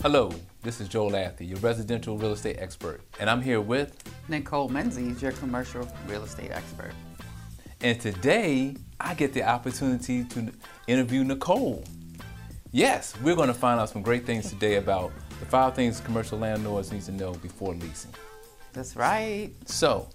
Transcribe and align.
Hello, 0.00 0.30
this 0.62 0.80
is 0.80 0.88
Joel 0.88 1.10
Athy, 1.10 1.48
your 1.48 1.58
residential 1.58 2.16
real 2.16 2.32
estate 2.32 2.56
expert, 2.60 3.00
and 3.18 3.28
I'm 3.28 3.42
here 3.42 3.60
with. 3.60 4.00
Nichole 4.28 4.70
Menzies, 4.70 5.20
your 5.20 5.32
commercial 5.32 5.88
real 6.06 6.22
estate 6.22 6.52
expert. 6.52 6.92
And 7.80 8.00
today, 8.00 8.76
I 9.00 9.14
get 9.14 9.32
the 9.32 9.42
opportunity 9.42 10.22
to 10.22 10.52
interview 10.86 11.24
Nichole. 11.24 11.84
Yes, 12.70 13.14
we're 13.24 13.34
going 13.34 13.48
to 13.48 13.54
find 13.54 13.80
out 13.80 13.88
some 13.88 14.02
great 14.02 14.24
things 14.24 14.48
today 14.48 14.76
about 14.76 15.10
the 15.40 15.46
five 15.46 15.74
things 15.74 16.00
commercial 16.00 16.38
landlords 16.38 16.92
need 16.92 17.02
to 17.02 17.12
know 17.12 17.32
before 17.32 17.74
leasing. 17.74 18.12
That's 18.72 18.94
right. 18.94 19.50
So, 19.66 20.08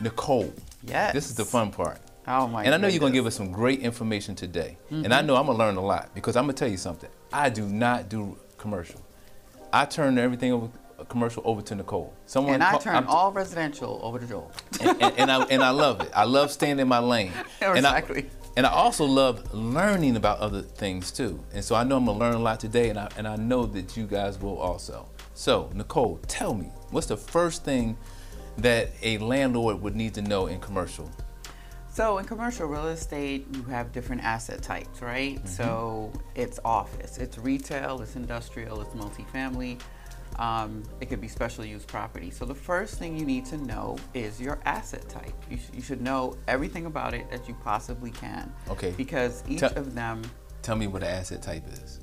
Nichole. 0.00 0.52
Yes. 0.82 1.12
This 1.12 1.30
is 1.30 1.36
the 1.36 1.44
fun 1.44 1.70
part. 1.70 2.00
Oh 2.26 2.48
my 2.48 2.64
And 2.64 2.74
I 2.74 2.78
know 2.78 2.88
you're 2.88 2.98
going 3.00 3.12
to 3.12 3.18
give 3.18 3.26
us 3.26 3.36
some 3.36 3.52
great 3.52 3.80
information 3.80 4.34
today. 4.34 4.76
And 4.90 5.04
Mm-hmm. 5.04 5.12
I 5.12 5.22
know 5.22 5.36
I'm 5.36 5.46
going 5.46 5.56
to 5.56 5.64
learn 5.64 5.76
a 5.76 5.84
lot 5.84 6.10
because 6.14 6.36
I'm 6.36 6.44
going 6.44 6.54
to 6.56 6.58
tell 6.58 6.70
you 6.70 6.76
something. 6.76 7.10
I 7.32 7.48
do 7.48 7.66
not 7.66 8.08
do 8.08 8.36
commercial. 8.58 9.00
I 9.72 9.84
turn 9.84 10.18
everything 10.18 10.52
over 10.52 10.68
commercial 11.08 11.42
over 11.46 11.62
to 11.62 11.74
Nichole. 11.74 12.10
Someone 12.26 12.54
And 12.54 12.62
I 12.62 12.72
call- 12.72 12.80
turn 12.80 12.94
I'm- 12.94 13.06
all 13.08 13.32
residential 13.32 13.98
over 14.02 14.18
to 14.18 14.26
Joel. 14.26 14.52
and, 14.80 15.02
and, 15.02 15.18
and 15.18 15.30
I 15.32 15.42
and 15.44 15.62
I 15.62 15.70
love 15.70 16.00
it. 16.02 16.10
I 16.14 16.24
love 16.24 16.50
staying 16.52 16.78
in 16.78 16.88
my 16.88 16.98
lane. 16.98 17.32
And 17.60 17.86
I- 17.86 17.98
Exactly. 17.98 18.30
And 18.56 18.66
I, 18.66 18.70
also 18.70 19.04
love 19.04 19.54
learning 19.54 20.16
about 20.16 20.40
other 20.40 20.60
things 20.60 21.12
too. 21.12 21.42
And 21.54 21.64
so 21.64 21.74
I 21.76 21.84
know 21.84 21.96
I'm 21.96 22.04
gonna 22.04 22.18
learn 22.18 22.34
a 22.34 22.38
lot 22.38 22.58
today, 22.60 22.90
and 22.90 22.98
I 22.98 23.08
and 23.16 23.26
I 23.26 23.36
know 23.36 23.64
that 23.66 23.96
you 23.96 24.06
guys 24.06 24.38
will 24.40 24.58
also. 24.58 25.08
So 25.34 25.70
Nichole, 25.74 26.18
tell 26.26 26.52
me, 26.54 26.66
what's 26.90 27.06
the 27.06 27.16
first 27.16 27.64
thing 27.64 27.96
that 28.58 28.90
a 29.02 29.18
landlord 29.18 29.80
would 29.80 29.94
need 29.96 30.14
to 30.14 30.22
know 30.22 30.48
in 30.48 30.58
commercial? 30.60 31.08
So 31.92 32.18
in 32.18 32.24
commercial 32.24 32.66
real 32.68 32.86
estate, 32.86 33.46
you 33.52 33.62
have 33.64 33.90
different 33.92 34.22
asset 34.22 34.62
types, 34.62 35.02
right? 35.02 35.46
So 35.46 36.12
it's 36.36 36.60
office, 36.64 37.18
it's 37.18 37.36
retail, 37.36 38.00
it's 38.00 38.14
industrial, 38.14 38.80
it's 38.80 38.94
multifamily. 38.94 39.80
Um, 40.38 40.84
it 41.00 41.06
could 41.06 41.20
be 41.20 41.26
special 41.28 41.64
use 41.64 41.84
property. 41.84 42.30
So 42.30 42.44
the 42.44 42.54
first 42.54 42.94
thing 42.98 43.16
you 43.18 43.26
need 43.26 43.44
to 43.46 43.56
know 43.58 43.98
is 44.14 44.40
your 44.40 44.60
asset 44.64 45.08
type. 45.08 45.34
You, 45.50 45.58
sh- 45.58 45.70
you 45.74 45.82
should 45.82 46.00
know 46.00 46.36
everything 46.46 46.86
about 46.86 47.12
it 47.12 47.28
that 47.30 47.48
you 47.48 47.54
possibly 47.64 48.12
can. 48.12 48.52
Okay. 48.70 48.94
Because 48.96 49.42
each 49.48 49.58
Tell- 49.60 49.76
of 49.76 49.94
them 49.94 50.22
Tell 50.62 50.76
me 50.76 50.86
what 50.86 51.02
an 51.02 51.08
asset 51.08 51.42
type 51.42 51.64
is. 51.72 52.00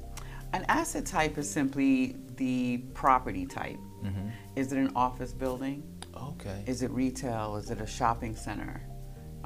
An 0.53 0.65
asset 0.67 1.05
type 1.05 1.37
is 1.37 1.49
simply 1.49 2.17
the 2.35 2.79
property 2.93 3.45
type. 3.45 3.77
Mm-hmm. 4.03 4.29
Is 4.55 4.71
it 4.71 4.77
an 4.77 4.91
office 4.95 5.31
building? 5.31 5.81
Okay. 6.15 6.63
Is 6.67 6.81
it 6.81 6.91
retail? 6.91 7.55
Is 7.55 7.69
it 7.71 7.79
a 7.81 7.87
shopping 7.87 8.35
center? 8.35 8.81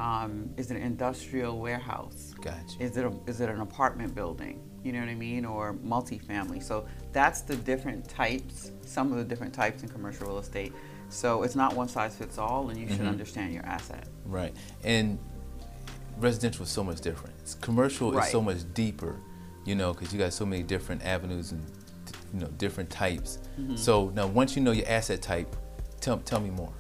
Um, 0.02 0.50
is 0.58 0.72
it 0.72 0.78
an 0.78 0.84
industrial 0.84 1.60
warehouse? 1.60 2.34
Gotcha. 2.42 2.76
Is 2.80 2.98
it 2.98 3.06
a, 3.06 3.14
is 3.28 3.40
it 3.40 3.50
an 3.50 3.62
apartment 3.62 4.16
building? 4.16 4.68
You 4.84 4.94
know 4.94 5.00
what 5.00 5.10
I 5.10 5.16
mean, 5.16 5.46
or 5.46 5.76
multifamily? 5.76 6.64
So 6.64 6.88
that's 7.14 7.42
the 7.42 7.56
different 7.56 8.10
types. 8.10 8.72
Some 8.84 9.12
of 9.12 9.20
the 9.20 9.24
different 9.24 9.54
types 9.54 9.84
in 9.84 9.90
commercial 9.90 10.26
real 10.26 10.40
estate. 10.40 10.74
So 11.10 11.44
it's 11.44 11.56
not 11.56 11.76
one 11.76 11.88
size 11.88 12.16
fits 12.16 12.40
all, 12.40 12.70
and 12.70 12.80
you 12.80 12.88
should 12.88 13.06
understand 13.06 13.54
your 13.54 13.64
asset. 13.66 14.08
Right. 14.26 14.56
And 14.84 15.20
residential 16.18 16.64
is 16.64 16.72
so 16.72 16.84
much 16.84 17.02
different. 17.02 17.36
It's 17.42 17.54
commercial 17.54 18.18
is 18.18 18.30
so 18.30 18.42
much 18.42 18.60
deeper, 18.74 19.20
you 19.66 19.76
know, 19.76 19.94
because 19.94 20.12
you 20.12 20.18
got 20.18 20.34
so 20.34 20.48
many 20.48 20.64
different 20.64 21.04
avenues 21.04 21.52
and 21.52 21.64
you 22.34 22.40
know 22.40 22.48
different 22.58 22.90
types. 22.90 23.38
Mm-hmm. 23.60 23.76
So 23.76 24.10
now, 24.16 24.26
once 24.26 24.56
you 24.56 24.64
know 24.64 24.72
your 24.72 24.88
asset 24.88 25.22
type, 25.22 25.56
tell 26.00 26.18
tell 26.20 26.40
me 26.40 26.50
more. 26.50 26.74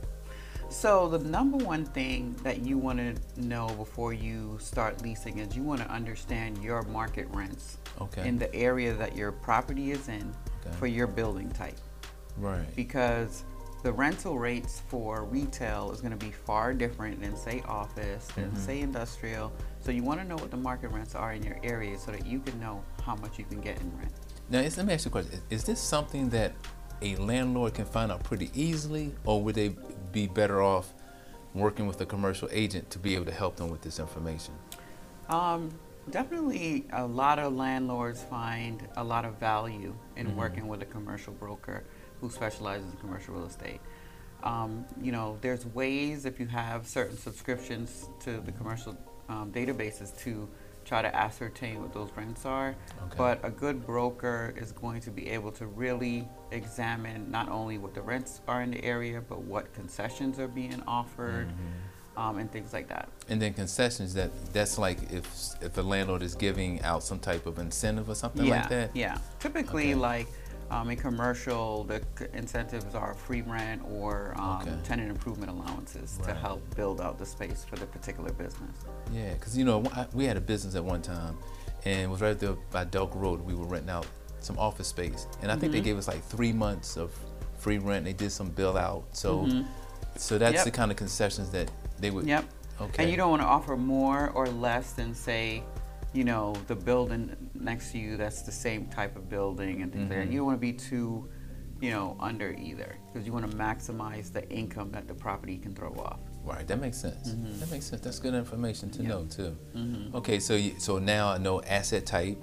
So 0.71 1.09
the 1.09 1.19
number 1.19 1.57
one 1.57 1.83
thing 1.85 2.33
that 2.43 2.61
you 2.65 2.77
want 2.77 2.97
to 2.99 3.41
know 3.41 3.67
before 3.77 4.13
you 4.13 4.57
start 4.61 5.01
leasing 5.03 5.39
is 5.39 5.55
you 5.55 5.63
want 5.63 5.81
to 5.81 5.87
understand 5.91 6.63
your 6.63 6.81
market 6.83 7.27
rents 7.31 7.77
Okay. 7.99 8.25
in 8.27 8.39
the 8.39 8.53
area 8.55 8.93
that 8.95 9.15
your 9.15 9.31
property 9.33 9.91
is 9.91 10.07
in 10.07 10.33
Okay. 10.65 10.75
for 10.77 10.87
your 10.87 11.07
building 11.07 11.49
type 11.51 11.77
Right. 12.37 12.73
because 12.75 13.43
the 13.83 13.91
rental 13.91 14.39
rates 14.39 14.81
for 14.87 15.25
retail 15.25 15.91
is 15.91 15.99
going 16.01 16.17
to 16.17 16.25
be 16.25 16.31
far 16.31 16.73
different 16.73 17.19
than 17.21 17.35
say 17.35 17.61
office 17.67 18.27
than 18.35 18.45
Mm-hmm. 18.51 18.65
say 18.65 18.79
industrial. 18.79 19.51
So 19.81 19.91
you 19.91 20.03
want 20.03 20.21
to 20.21 20.25
know 20.25 20.35
what 20.37 20.51
the 20.51 20.57
market 20.57 20.89
rents 20.91 21.15
are 21.15 21.33
in 21.33 21.43
your 21.43 21.59
area 21.63 21.97
so 21.99 22.11
that 22.11 22.25
you 22.25 22.39
can 22.39 22.57
know 22.61 22.81
how 23.03 23.15
much 23.15 23.37
you 23.37 23.43
can 23.45 23.59
get 23.59 23.79
in 23.81 23.91
rent. 23.97 24.13
Now, 24.49 24.61
let 24.61 24.85
me 24.85 24.93
ask 24.93 25.05
you 25.05 25.09
a 25.09 25.11
question. 25.11 25.41
Is 25.49 25.63
this 25.65 25.79
something 25.81 26.29
that 26.29 26.53
a 27.01 27.15
landlord 27.17 27.73
can 27.73 27.85
find 27.85 28.11
out 28.11 28.23
pretty 28.23 28.51
easily, 28.53 29.13
or 29.25 29.41
would 29.43 29.55
they 29.55 29.69
be 30.11 30.27
better 30.27 30.61
off 30.61 30.93
working 31.53 31.85
with 31.87 31.99
a 32.01 32.05
commercial 32.05 32.47
agent 32.51 32.89
to 32.91 32.99
be 32.99 33.15
able 33.15 33.25
to 33.25 33.31
help 33.31 33.57
them 33.57 33.69
with 33.69 33.81
this 33.81 33.99
information? 33.99 34.53
Um, 35.29 35.69
definitely, 36.09 36.85
a 36.93 37.05
lot 37.05 37.39
of 37.39 37.53
landlords 37.53 38.23
find 38.23 38.87
a 38.97 39.03
lot 39.03 39.25
of 39.25 39.35
value 39.39 39.95
in 40.15 40.27
Mm-hmm. 40.27 40.37
working 40.37 40.67
with 40.67 40.81
a 40.81 40.85
commercial 40.85 41.33
broker 41.33 41.83
who 42.19 42.29
specializes 42.29 42.91
in 42.91 42.97
commercial 42.97 43.33
real 43.35 43.45
estate. 43.45 43.81
Um, 44.43 44.85
you 45.01 45.11
know, 45.11 45.37
there's 45.41 45.65
ways 45.67 46.25
if 46.25 46.39
you 46.39 46.47
have 46.47 46.87
certain 46.87 47.17
subscriptions 47.17 48.09
to 48.21 48.39
the 48.39 48.51
commercial 48.51 48.97
um, 49.29 49.51
databases 49.51 50.17
to 50.23 50.49
try 50.85 51.01
to 51.01 51.15
ascertain 51.15 51.81
what 51.81 51.93
those 51.93 52.09
rents 52.15 52.45
are. 52.45 52.75
Okay. 53.05 53.15
But 53.17 53.39
a 53.43 53.49
good 53.49 53.85
broker 53.85 54.53
is 54.57 54.71
going 54.71 55.01
to 55.01 55.11
be 55.11 55.29
able 55.29 55.51
to 55.53 55.65
really 55.67 56.27
examine 56.51 57.29
not 57.31 57.49
only 57.49 57.77
what 57.77 57.93
the 57.93 58.01
rents 58.01 58.41
are 58.47 58.61
in 58.61 58.71
the 58.71 58.83
area, 58.83 59.21
but 59.21 59.41
what 59.41 59.73
concessions 59.73 60.39
are 60.39 60.47
being 60.47 60.81
offered, 60.87 61.47
Mm-hmm. 61.47 62.19
um, 62.21 62.37
and 62.39 62.51
things 62.51 62.73
like 62.73 62.87
that. 62.89 63.07
And 63.29 63.41
then 63.41 63.53
concessions 63.53 64.13
that 64.15 64.31
that's 64.53 64.77
like 64.77 64.97
if 65.11 65.27
if 65.61 65.77
a 65.77 65.81
landlord 65.81 66.21
is 66.23 66.35
giving 66.35 66.81
out 66.81 67.03
some 67.03 67.19
type 67.19 67.45
of 67.45 67.57
incentive 67.59 68.09
or 68.09 68.15
something 68.15 68.45
yeah, 68.45 68.59
like 68.61 68.69
that. 68.69 68.95
Yeah. 68.95 69.17
Typically, 69.39 69.91
Okay. 69.91 69.95
like 69.95 70.27
um, 70.71 70.89
in 70.89 70.97
commercial, 70.97 71.83
the 71.83 72.01
c- 72.17 72.25
incentives 72.33 72.95
are 72.95 73.13
free 73.13 73.41
rent 73.41 73.81
or 73.91 74.33
um, 74.37 74.61
Okay. 74.61 74.75
tenant 74.83 75.09
improvement 75.09 75.51
allowances 75.51 76.17
to 76.23 76.33
help 76.33 76.61
build 76.75 77.01
out 77.01 77.19
the 77.19 77.25
space 77.25 77.65
for 77.69 77.75
the 77.75 77.85
particular 77.85 78.31
business. 78.31 78.75
Yeah, 79.11 79.33
because 79.33 79.57
you 79.57 79.65
know 79.65 79.83
I- 79.95 80.07
we 80.13 80.25
had 80.25 80.37
a 80.37 80.41
business 80.41 80.75
at 80.75 80.83
one 80.83 81.01
time, 81.01 81.37
and 81.85 82.01
it 82.01 82.09
was 82.09 82.21
right 82.21 82.37
there 82.39 82.53
by 82.71 82.85
Delk 82.85 83.13
Road. 83.15 83.41
We 83.41 83.53
were 83.53 83.65
renting 83.65 83.89
out 83.91 84.07
some 84.39 84.57
office 84.57 84.87
space, 84.87 85.27
and 85.41 85.51
I 85.51 85.55
think 85.55 85.65
Mm-hmm. 85.65 85.71
they 85.73 85.81
gave 85.81 85.97
us 85.97 86.07
like 86.07 86.23
three 86.23 86.53
months 86.53 86.97
of 86.97 87.11
free 87.59 87.77
rent. 87.77 88.05
They 88.05 88.13
did 88.13 88.31
some 88.31 88.49
bill 88.49 88.77
out, 88.77 89.03
so 89.11 89.47
so 90.15 90.37
that's 90.37 90.49
Mm-hmm. 90.51 90.55
Yep. 90.55 90.65
the 90.65 90.71
kind 90.71 90.91
of 90.91 90.97
concessions 90.97 91.49
that 91.51 91.69
they 91.99 92.11
would. 92.11 92.25
Yep. 92.25 92.45
Okay. 92.81 93.03
And 93.03 93.11
you 93.11 93.17
don't 93.17 93.29
want 93.29 93.41
to 93.43 93.47
offer 93.47 93.77
more 93.77 94.29
or 94.33 94.47
less 94.47 94.93
than, 94.93 95.13
say, 95.13 95.61
you 96.13 96.23
know, 96.23 96.53
the 96.67 96.75
building 96.75 97.35
next 97.53 97.91
to 97.91 97.97
you 97.97 98.17
that's 98.17 98.41
the 98.41 98.51
same 98.51 98.87
type 98.87 99.15
of 99.15 99.29
building 99.29 99.81
and 99.81 99.91
things 99.91 100.09
Mm-hmm. 100.09 100.19
that. 100.19 100.31
You 100.31 100.37
don't 100.39 100.45
want 100.47 100.57
to 100.57 100.61
be 100.61 100.73
too, 100.73 101.29
you 101.79 101.91
know, 101.91 102.17
under 102.19 102.51
either 102.59 102.97
because 103.11 103.25
you 103.25 103.33
want 103.33 103.49
to 103.49 103.55
maximize 103.57 104.31
the 104.31 104.47
income 104.49 104.91
that 104.91 105.07
the 105.07 105.13
property 105.13 105.57
can 105.57 105.73
throw 105.73 105.91
off. 105.93 106.19
Right, 106.43 106.67
that 106.67 106.79
makes 106.81 106.97
sense. 106.97 107.29
Mm-hmm. 107.29 107.59
That 107.59 107.71
makes 107.71 107.85
sense. 107.85 108.01
That's 108.01 108.19
good 108.19 108.33
information 108.33 108.89
to 108.91 109.03
know 109.03 109.25
too. 109.25 109.55
Okay, 110.15 110.39
so 110.39 110.55
you, 110.55 110.79
so 110.79 110.97
now 110.97 111.29
I 111.29 111.37
know 111.37 111.61
asset 111.61 112.05
type, 112.05 112.41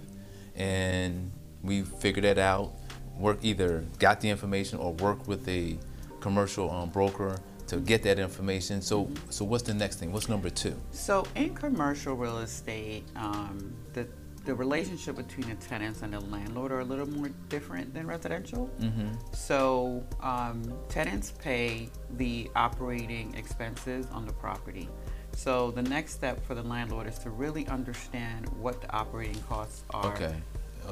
and 0.54 1.30
we 1.62 1.82
figured 1.82 2.24
that 2.24 2.38
out. 2.38 2.72
Work 3.18 3.38
either 3.42 3.84
got 3.98 4.20
the 4.20 4.28
information 4.30 4.78
or 4.78 4.92
work 4.94 5.26
with 5.26 5.48
a 5.48 5.76
commercial 6.20 6.70
um, 6.70 6.90
broker 6.90 7.40
to 7.68 7.76
get 7.78 8.02
that 8.02 8.18
information. 8.18 8.82
So 8.82 8.98
Mm-hmm. 9.04 9.30
so 9.30 9.44
what's 9.44 9.62
the 9.62 9.74
next 9.74 9.96
thing? 10.00 10.12
What's 10.12 10.28
number 10.28 10.50
two? 10.50 10.74
So 10.90 11.24
in 11.36 11.54
commercial 11.54 12.14
real 12.14 12.38
estate, 12.38 13.04
um, 13.16 13.74
the 13.92 14.06
the 14.44 14.54
relationship 14.54 15.16
between 15.16 15.48
the 15.48 15.54
tenants 15.56 16.00
and 16.02 16.12
the 16.14 16.20
landlord 16.20 16.72
are 16.72 16.80
a 16.80 16.84
little 16.84 17.08
more 17.08 17.30
different 17.50 17.92
than 17.92 18.06
residential. 18.06 18.70
Mm-hmm. 18.80 19.08
So 19.34 20.02
um, 20.22 20.72
tenants 20.88 21.32
pay 21.38 21.90
the 22.16 22.50
operating 22.56 23.34
expenses 23.34 24.06
on 24.10 24.24
the 24.26 24.32
property. 24.32 24.88
So 25.36 25.70
the 25.70 25.82
next 25.82 26.14
step 26.14 26.42
for 26.46 26.54
the 26.54 26.62
landlord 26.62 27.06
is 27.06 27.18
to 27.20 27.30
really 27.30 27.66
understand 27.68 28.48
what 28.58 28.80
the 28.80 28.90
operating 28.90 29.40
costs 29.42 29.84
are. 29.90 30.14
Okay. 30.14 30.34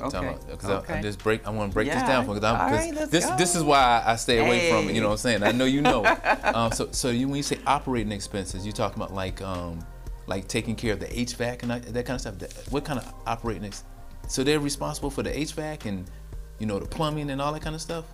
Okay, 0.03 0.37
Because 0.51 0.71
okay. 0.91 1.13
break. 1.23 1.47
I 1.47 1.51
want 1.51 1.71
to 1.71 1.75
break 1.75 1.89
this 1.89 1.97
Yeah. 1.97 2.07
down 2.07 2.27
because 2.27 2.43
All 2.45 2.55
right, 2.55 2.95
this 3.11 3.27
go. 3.27 3.37
this 3.37 3.55
is 3.55 3.63
why 3.63 4.03
I 4.05 4.17
stay 4.17 4.39
away 4.39 4.71
from 4.71 4.89
it. 4.89 4.95
You 4.95 5.01
know 5.01 5.09
what 5.09 5.13
I'm 5.15 5.19
saying? 5.19 5.43
I 5.43 5.53
know 5.53 5.65
you 5.65 5.81
know. 5.83 6.05
um, 6.45 6.73
so 6.73 6.89
so 6.93 7.11
you, 7.11 7.29
when 7.29 7.37
you 7.37 7.43
say 7.43 7.59
operating 7.67 8.13
expenses, 8.13 8.67
you 8.67 8.73
talking 8.73 9.01
about 9.03 9.13
like 9.15 9.41
um 9.43 9.85
like 10.27 10.49
taking 10.49 10.75
care 10.75 10.93
of 10.93 11.01
the 11.01 11.07
HVAC 11.07 11.63
and 11.63 11.71
that, 11.71 11.83
that 11.95 12.05
kind 12.07 12.15
of 12.17 12.21
stuff. 12.21 12.39
That, 12.39 12.53
what 12.71 12.85
kind 12.85 12.99
of 12.99 13.13
operating? 13.27 13.65
Ex- 13.65 13.85
so 14.29 14.43
they're 14.43 14.59
responsible 14.61 15.11
for 15.11 15.23
the 15.23 15.31
HVAC 15.31 15.87
and 15.87 16.11
you 16.59 16.67
know 16.67 16.79
the 16.79 16.87
plumbing 16.87 17.31
and 17.31 17.41
all 17.41 17.53
that 17.53 17.63
kind 17.63 17.75
of 17.75 17.81
stuff. 17.81 18.05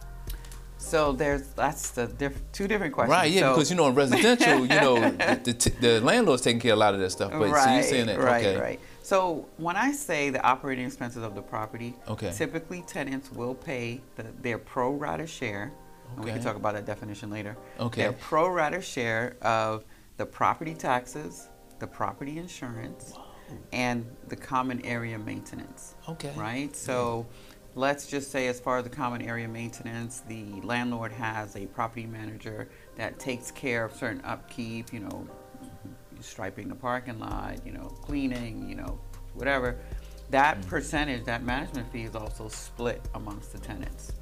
So 0.78 1.12
there's 1.12 1.48
that's 1.54 1.90
the 1.90 2.06
diff- 2.08 2.42
two 2.52 2.66
different 2.66 2.92
questions. 2.92 3.12
Right, 3.16 3.30
yeah, 3.30 3.40
So- 3.42 3.54
because 3.54 3.70
you 3.70 3.76
know 3.76 3.86
in 3.88 3.94
residential, 3.94 4.60
you 4.60 4.80
know 4.80 5.00
the, 5.00 5.40
the, 5.44 5.54
t- 5.54 5.70
the 5.80 6.00
landlord's 6.04 6.42
taking 6.42 6.60
care 6.60 6.72
of 6.72 6.78
a 6.78 6.80
lot 6.80 6.94
of 6.94 7.00
that 7.00 7.10
stuff. 7.10 7.30
But 7.30 7.50
so 7.64 7.72
you're 7.72 7.82
saying 7.82 8.06
that 8.06 8.18
right, 8.18 8.44
okay, 8.44 8.60
right. 8.60 8.80
So 9.02 9.48
when 9.56 9.76
I 9.76 9.92
say 9.92 10.30
the 10.30 10.42
operating 10.42 10.86
expenses 10.86 11.22
of 11.22 11.34
the 11.34 11.42
property, 11.42 11.94
Okay. 12.08 12.32
typically 12.32 12.82
tenants 12.82 13.30
will 13.32 13.54
pay 13.54 14.00
the, 14.16 14.24
their 14.40 14.58
pro 14.58 14.92
rata 14.92 15.26
share. 15.26 15.72
And 16.14 16.24
we 16.24 16.30
can 16.30 16.42
talk 16.42 16.56
about 16.56 16.74
that 16.74 16.84
definition 16.84 17.30
later. 17.30 17.56
Okay. 17.80 18.02
Their 18.02 18.12
pro 18.12 18.48
rata 18.48 18.80
share 18.80 19.36
of 19.42 19.84
the 20.18 20.26
property 20.26 20.74
taxes, 20.74 21.48
the 21.78 21.86
property 21.86 22.38
insurance, 22.38 23.14
and 23.72 24.06
the 24.28 24.36
common 24.36 24.84
area 24.84 25.18
maintenance. 25.18 25.94
Okay. 26.08 26.32
Right. 26.36 26.74
So 26.76 27.26
let's 27.74 28.06
just 28.06 28.30
say 28.30 28.46
as 28.48 28.60
far 28.60 28.78
as 28.78 28.84
the 28.84 28.90
common 28.90 29.22
area 29.22 29.48
maintenance, 29.48 30.20
the 30.28 30.44
landlord 30.62 31.12
has 31.12 31.56
a 31.56 31.66
property 31.66 32.06
manager 32.06 32.68
that 32.96 33.18
takes 33.18 33.50
care 33.50 33.84
of 33.84 33.94
certain 33.94 34.20
upkeep, 34.24 34.92
you 34.92 35.00
know, 35.00 35.26
striping 36.22 36.68
the 36.68 36.74
parking 36.74 37.18
lot, 37.18 37.64
you 37.66 37.72
know, 37.72 37.86
cleaning, 38.02 38.68
you 38.68 38.74
know, 38.74 38.98
whatever. 39.34 39.78
That 40.30 40.60
Mm. 40.60 40.66
percentage, 40.68 41.24
that 41.24 41.42
management 41.44 41.90
fee 41.92 42.04
is 42.04 42.14
also 42.16 42.48
split 42.48 43.00
amongst 43.14 43.52
the 43.52 43.58
tenants. 43.58 44.12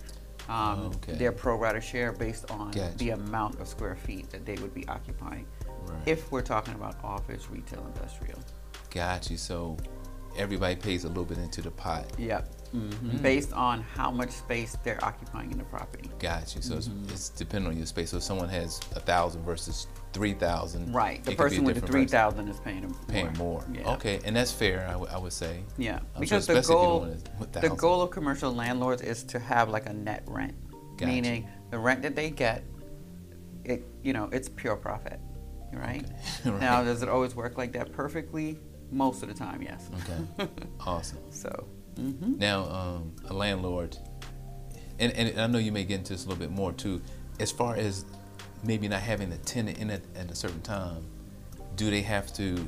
Um, 0.49 0.87
Okay. 0.97 1.13
Their 1.15 1.31
pro 1.33 1.57
rata 1.57 1.81
share 1.81 2.13
based 2.13 2.51
on 2.51 2.73
Gotcha. 2.73 2.97
the 2.97 3.11
amount 3.11 3.61
of 3.61 3.69
square 3.69 3.95
feet 3.95 4.31
that 4.31 4.45
they 4.45 4.55
would 4.57 4.75
be 4.75 4.87
occupying. 4.89 5.47
Right. 5.87 6.03
If 6.07 6.33
we're 6.33 6.43
talking 6.43 6.75
about 6.75 6.97
office, 7.05 7.49
retail, 7.51 7.87
industrial. 7.95 8.41
Got 8.91 9.31
you. 9.31 9.37
So 9.37 9.77
everybody 10.37 10.75
pays 10.77 11.05
a 11.05 11.09
little 11.09 11.25
bit 11.25 11.39
into 11.39 11.63
the 11.63 11.71
pot. 11.71 12.07
Yep. 12.19 12.49
Mm-hmm. 12.75 13.17
Based 13.19 13.53
on 13.53 13.83
how 13.83 14.13
much 14.13 14.31
space 14.31 14.77
they're 14.85 15.03
occupying 15.05 15.51
in 15.51 15.59
the 15.59 15.65
property. 15.65 16.09
Got 16.21 16.55
you. 16.55 16.63
So 16.63 16.75
Mm-hmm. 16.77 17.05
it's, 17.07 17.13
it's 17.13 17.29
depending 17.31 17.69
on 17.73 17.77
your 17.77 17.87
space. 17.87 18.11
So 18.11 18.19
if 18.19 18.23
someone 18.23 18.49
has 18.49 18.79
a 18.95 19.01
thousand 19.01 19.43
versus 19.43 19.89
three 20.13 20.35
thousand, 20.35 20.93
Right. 20.93 21.25
The 21.25 21.33
it 21.33 21.37
could 21.37 21.51
be 21.51 21.57
a 21.57 21.59
person 21.59 21.65
with 21.65 21.81
the 21.81 21.87
three 21.89 22.07
thousand 22.07 22.47
is 22.49 22.61
paying 22.61 22.83
more. 22.83 23.01
paying 23.09 23.33
more. 23.39 23.65
Yeah. 23.73 23.93
Okay, 23.95 24.21
and 24.25 24.37
that's 24.37 24.53
fair. 24.53 24.87
I, 24.89 24.93
w- 24.93 25.11
I 25.13 25.19
would 25.19 25.33
say. 25.33 25.65
Yeah. 25.79 25.99
I'm 26.15 26.21
because 26.21 26.47
sure 26.47 26.55
the 26.55 26.63
goal, 26.63 27.07
you 27.09 27.15
don't 27.15 27.39
want 27.41 27.57
a 27.57 27.61
the 27.61 27.69
goal 27.75 28.03
of 28.03 28.11
commercial 28.13 28.55
landlords 28.55 29.03
is 29.03 29.25
to 29.25 29.41
have 29.41 29.69
like 29.69 29.87
a 29.87 29.93
net 29.93 30.23
rent, 30.29 30.55
Gotcha. 30.97 31.07
meaning 31.07 31.49
the 31.71 31.79
rent 31.79 32.03
that 32.03 32.15
they 32.15 32.31
get, 32.31 32.63
it 33.65 33.85
you 34.05 34.13
know 34.13 34.29
it's 34.33 34.49
pure 34.49 34.77
profit, 34.77 35.19
right? 35.73 36.05
Okay. 36.47 36.59
Now, 36.61 36.85
does 36.85 37.03
it 37.03 37.09
always 37.09 37.35
work 37.35 37.59
like 37.59 37.73
that 37.73 37.93
perfectly? 37.93 38.59
Most 38.93 39.23
of 39.25 39.29
the 39.29 39.35
time, 39.35 39.61
yes. 39.61 39.91
Okay. 40.39 40.49
awesome. 40.87 41.19
So. 41.31 41.67
Hmm 42.01 42.39
Now, 42.39 42.65
um, 42.65 43.13
a 43.29 43.35
landlord, 43.35 43.97
and, 44.99 45.13
and 45.13 45.41
I 45.41 45.47
know 45.47 45.59
you 45.59 45.73
may 45.73 45.85
get 45.85 45.99
into 45.99 46.13
this 46.13 46.25
a 46.25 46.29
little 46.29 46.41
bit 46.41 46.51
more 46.51 46.73
too, 46.73 47.01
as 47.39 47.51
far 47.51 47.77
as 47.77 48.05
maybe 48.63 48.89
not 48.89 49.01
having 49.01 49.33
a 49.33 49.39
tenant 49.39 49.79
in 49.79 49.91
it 49.91 50.03
at 50.15 50.31
a 50.31 50.35
certain 50.35 50.61
time, 50.63 51.07
do 51.77 51.91
they 51.91 52.03
have 52.03 52.33
to 52.35 52.67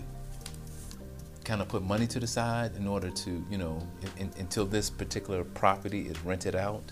kind 1.44 1.61
of 1.61 1.69
put 1.69 1.82
money 1.82 2.06
to 2.06 2.20
the 2.20 2.26
side 2.26 2.76
in 2.76 2.87
order 2.87 3.11
to, 3.11 3.44
you 3.50 3.58
know, 3.58 3.87
in, 4.17 4.26
in, 4.26 4.32
until 4.38 4.64
this 4.64 4.88
particular 4.88 5.44
property 5.44 6.02
is 6.02 6.19
rented 6.25 6.55
out? 6.55 6.82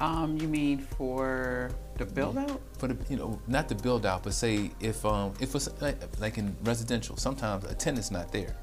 Um, 0.00 0.38
you 0.38 0.46
mean 0.46 0.78
for 0.78 1.70
the 1.96 2.06
build 2.06 2.38
out? 2.38 2.60
For 2.78 2.86
the, 2.86 2.96
you 3.10 3.16
know, 3.16 3.40
not 3.48 3.68
the 3.68 3.74
build 3.74 4.06
out, 4.06 4.22
but 4.22 4.32
say 4.32 4.70
if 4.80 5.04
um 5.04 5.34
if 5.40 5.54
it's 5.54 5.68
like, 5.80 5.96
like 6.20 6.38
in 6.38 6.56
residential, 6.62 7.16
sometimes 7.16 7.64
a 7.64 7.74
tenant's 7.74 8.10
not 8.10 8.30
there, 8.30 8.54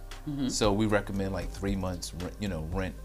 so 0.48 0.72
we 0.72 0.86
recommend 0.86 1.34
like 1.34 1.50
three 1.52 1.76
months, 1.76 2.14
rent, 2.16 2.34
you 2.40 2.48
know, 2.48 2.68
rent 2.72 2.96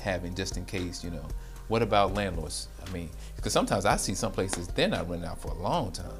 having 0.00 0.34
just 0.34 0.56
in 0.56 0.64
case, 0.64 1.02
you 1.04 1.10
know. 1.10 1.26
What 1.68 1.82
about 1.82 2.14
landlords? 2.14 2.68
I 2.86 2.90
mean, 2.90 3.08
because 3.36 3.52
sometimes 3.52 3.86
I 3.86 3.96
see 3.96 4.14
some 4.14 4.32
places 4.32 4.68
they're 4.68 4.88
not 4.88 5.08
renting 5.08 5.28
out 5.28 5.40
for 5.40 5.48
a 5.48 5.54
long 5.54 5.92
time. 5.92 6.18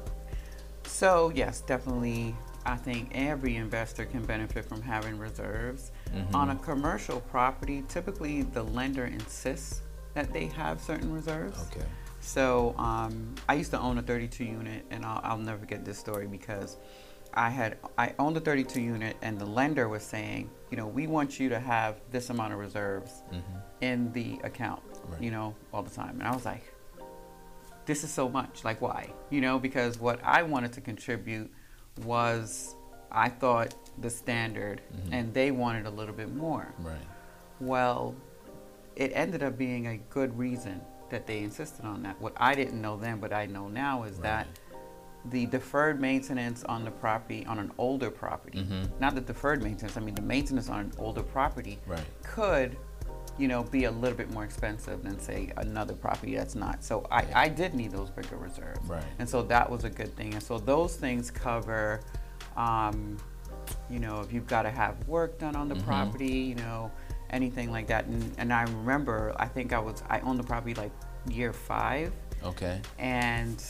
So 0.85 1.31
yes, 1.35 1.61
definitely. 1.61 2.35
I 2.65 2.75
think 2.77 3.11
every 3.13 3.57
investor 3.57 4.05
can 4.05 4.25
benefit 4.25 4.65
from 4.65 4.81
having 4.81 5.19
reserves. 5.19 5.91
Mm-hmm. 6.15 6.35
On 6.35 6.49
a 6.49 6.55
commercial 6.55 7.19
property, 7.19 7.83
typically 7.87 8.41
the 8.41 8.63
lender 8.63 9.05
insists 9.05 9.81
that 10.15 10.33
they 10.33 10.47
have 10.47 10.81
certain 10.81 11.13
reserves. 11.13 11.63
Okay. 11.71 11.85
So 12.21 12.73
um, 12.79 13.35
I 13.47 13.53
used 13.53 13.69
to 13.71 13.79
own 13.79 13.99
a 13.99 14.01
32 14.01 14.43
unit, 14.43 14.83
and 14.89 15.05
I'll, 15.05 15.21
I'll 15.23 15.37
never 15.37 15.59
forget 15.59 15.85
this 15.85 15.99
story 15.99 16.25
because 16.25 16.77
I 17.35 17.49
had 17.49 17.77
I 17.97 18.13
owned 18.19 18.37
a 18.37 18.39
32 18.39 18.79
unit, 18.81 19.17
and 19.21 19.37
the 19.39 19.45
lender 19.45 19.89
was 19.89 20.03
saying, 20.03 20.49
you 20.71 20.77
know, 20.77 20.87
we 20.87 21.07
want 21.07 21.39
you 21.39 21.49
to 21.49 21.59
have 21.59 21.99
this 22.11 22.29
amount 22.29 22.53
of 22.53 22.59
reserves 22.59 23.21
in 23.81 24.11
the 24.13 24.39
account, 24.43 24.81
Mm-hmm. 24.93 25.11
Right. 25.13 25.21
you 25.21 25.31
know, 25.31 25.53
all 25.73 25.83
the 25.83 25.89
time. 25.91 26.19
And 26.19 26.23
I 26.23 26.33
was 26.33 26.45
like, 26.45 26.63
this 27.85 28.03
is 28.03 28.11
so 28.11 28.27
much. 28.29 28.63
Like, 28.63 28.81
why? 28.81 29.09
You 29.29 29.41
know, 29.41 29.59
because 29.59 29.99
what 29.99 30.19
I 30.23 30.41
wanted 30.43 30.73
to 30.73 30.81
contribute 30.81 31.51
was 32.03 32.75
I 33.11 33.29
thought 33.29 33.75
the 34.01 34.09
standard, 34.09 34.81
Mm-hmm. 34.95 35.13
and 35.13 35.33
they 35.33 35.51
wanted 35.51 35.85
a 35.85 35.89
little 35.91 36.15
bit 36.15 36.33
more. 36.33 36.73
Right. 36.79 36.97
Well, 37.59 38.15
it 38.95 39.11
ended 39.13 39.43
up 39.43 39.57
being 39.57 39.87
a 39.87 39.97
good 40.09 40.37
reason 40.37 40.81
that 41.09 41.27
they 41.27 41.39
insisted 41.39 41.85
on 41.85 42.01
that. 42.03 42.19
What 42.19 42.33
I 42.37 42.55
didn't 42.55 42.81
know 42.81 42.97
then, 42.97 43.19
but 43.19 43.31
I 43.31 43.45
know 43.45 43.67
now, 43.67 44.03
is 44.03 44.17
that 44.19 44.47
the 45.31 45.45
deferred 45.47 45.99
maintenance 45.99 46.63
on 46.65 46.85
the 46.85 46.91
property, 46.91 47.45
on 47.47 47.57
an 47.59 47.71
older 47.77 48.11
property, 48.11 48.59
Mhm. 48.59 48.99
not 48.99 49.15
the 49.15 49.21
deferred 49.21 49.63
maintenance, 49.63 49.97
I 49.97 49.99
mean 49.99 50.15
the 50.15 50.21
maintenance 50.21 50.69
on 50.69 50.79
an 50.81 50.91
older 50.99 51.23
property, 51.23 51.79
Right. 51.87 51.99
could, 52.23 52.77
you 53.37 53.47
know, 53.47 53.63
be 53.63 53.85
a 53.85 53.91
little 53.91 54.17
bit 54.17 54.31
more 54.31 54.43
expensive 54.43 55.03
than 55.03 55.19
say 55.19 55.51
another 55.57 55.93
property 55.95 56.35
that's 56.35 56.55
not. 56.55 56.83
So 56.83 57.05
I, 57.11 57.25
I 57.33 57.49
did 57.49 57.73
need 57.73 57.91
those 57.91 58.09
bigger 58.11 58.37
reserves. 58.37 58.87
Right. 58.87 59.03
And 59.19 59.27
so 59.27 59.41
that 59.43 59.69
was 59.69 59.83
a 59.83 59.89
good 59.89 60.15
thing. 60.15 60.33
And 60.35 60.43
so 60.43 60.57
those 60.59 60.95
things 60.95 61.31
cover, 61.31 62.01
um, 62.55 63.17
you 63.89 63.99
know, 63.99 64.21
if 64.21 64.31
you've 64.31 64.47
got 64.47 64.61
to 64.63 64.69
have 64.69 65.07
work 65.07 65.37
done 65.39 65.55
on 65.55 65.67
the 65.67 65.75
Mm-hmm. 65.75 65.85
property, 65.87 66.27
you 66.31 66.55
know, 66.55 66.91
anything 67.31 67.71
like 67.71 67.87
that. 67.87 68.05
And, 68.05 68.31
and 68.37 68.53
I 68.53 68.61
remember, 68.63 69.33
I 69.37 69.47
think 69.47 69.73
I 69.73 69.79
was, 69.79 70.03
I 70.09 70.19
owned 70.19 70.37
the 70.39 70.43
property 70.43 70.75
like 70.75 70.91
year 71.27 71.51
five 71.51 72.13
Okay. 72.43 72.79
and 72.99 73.61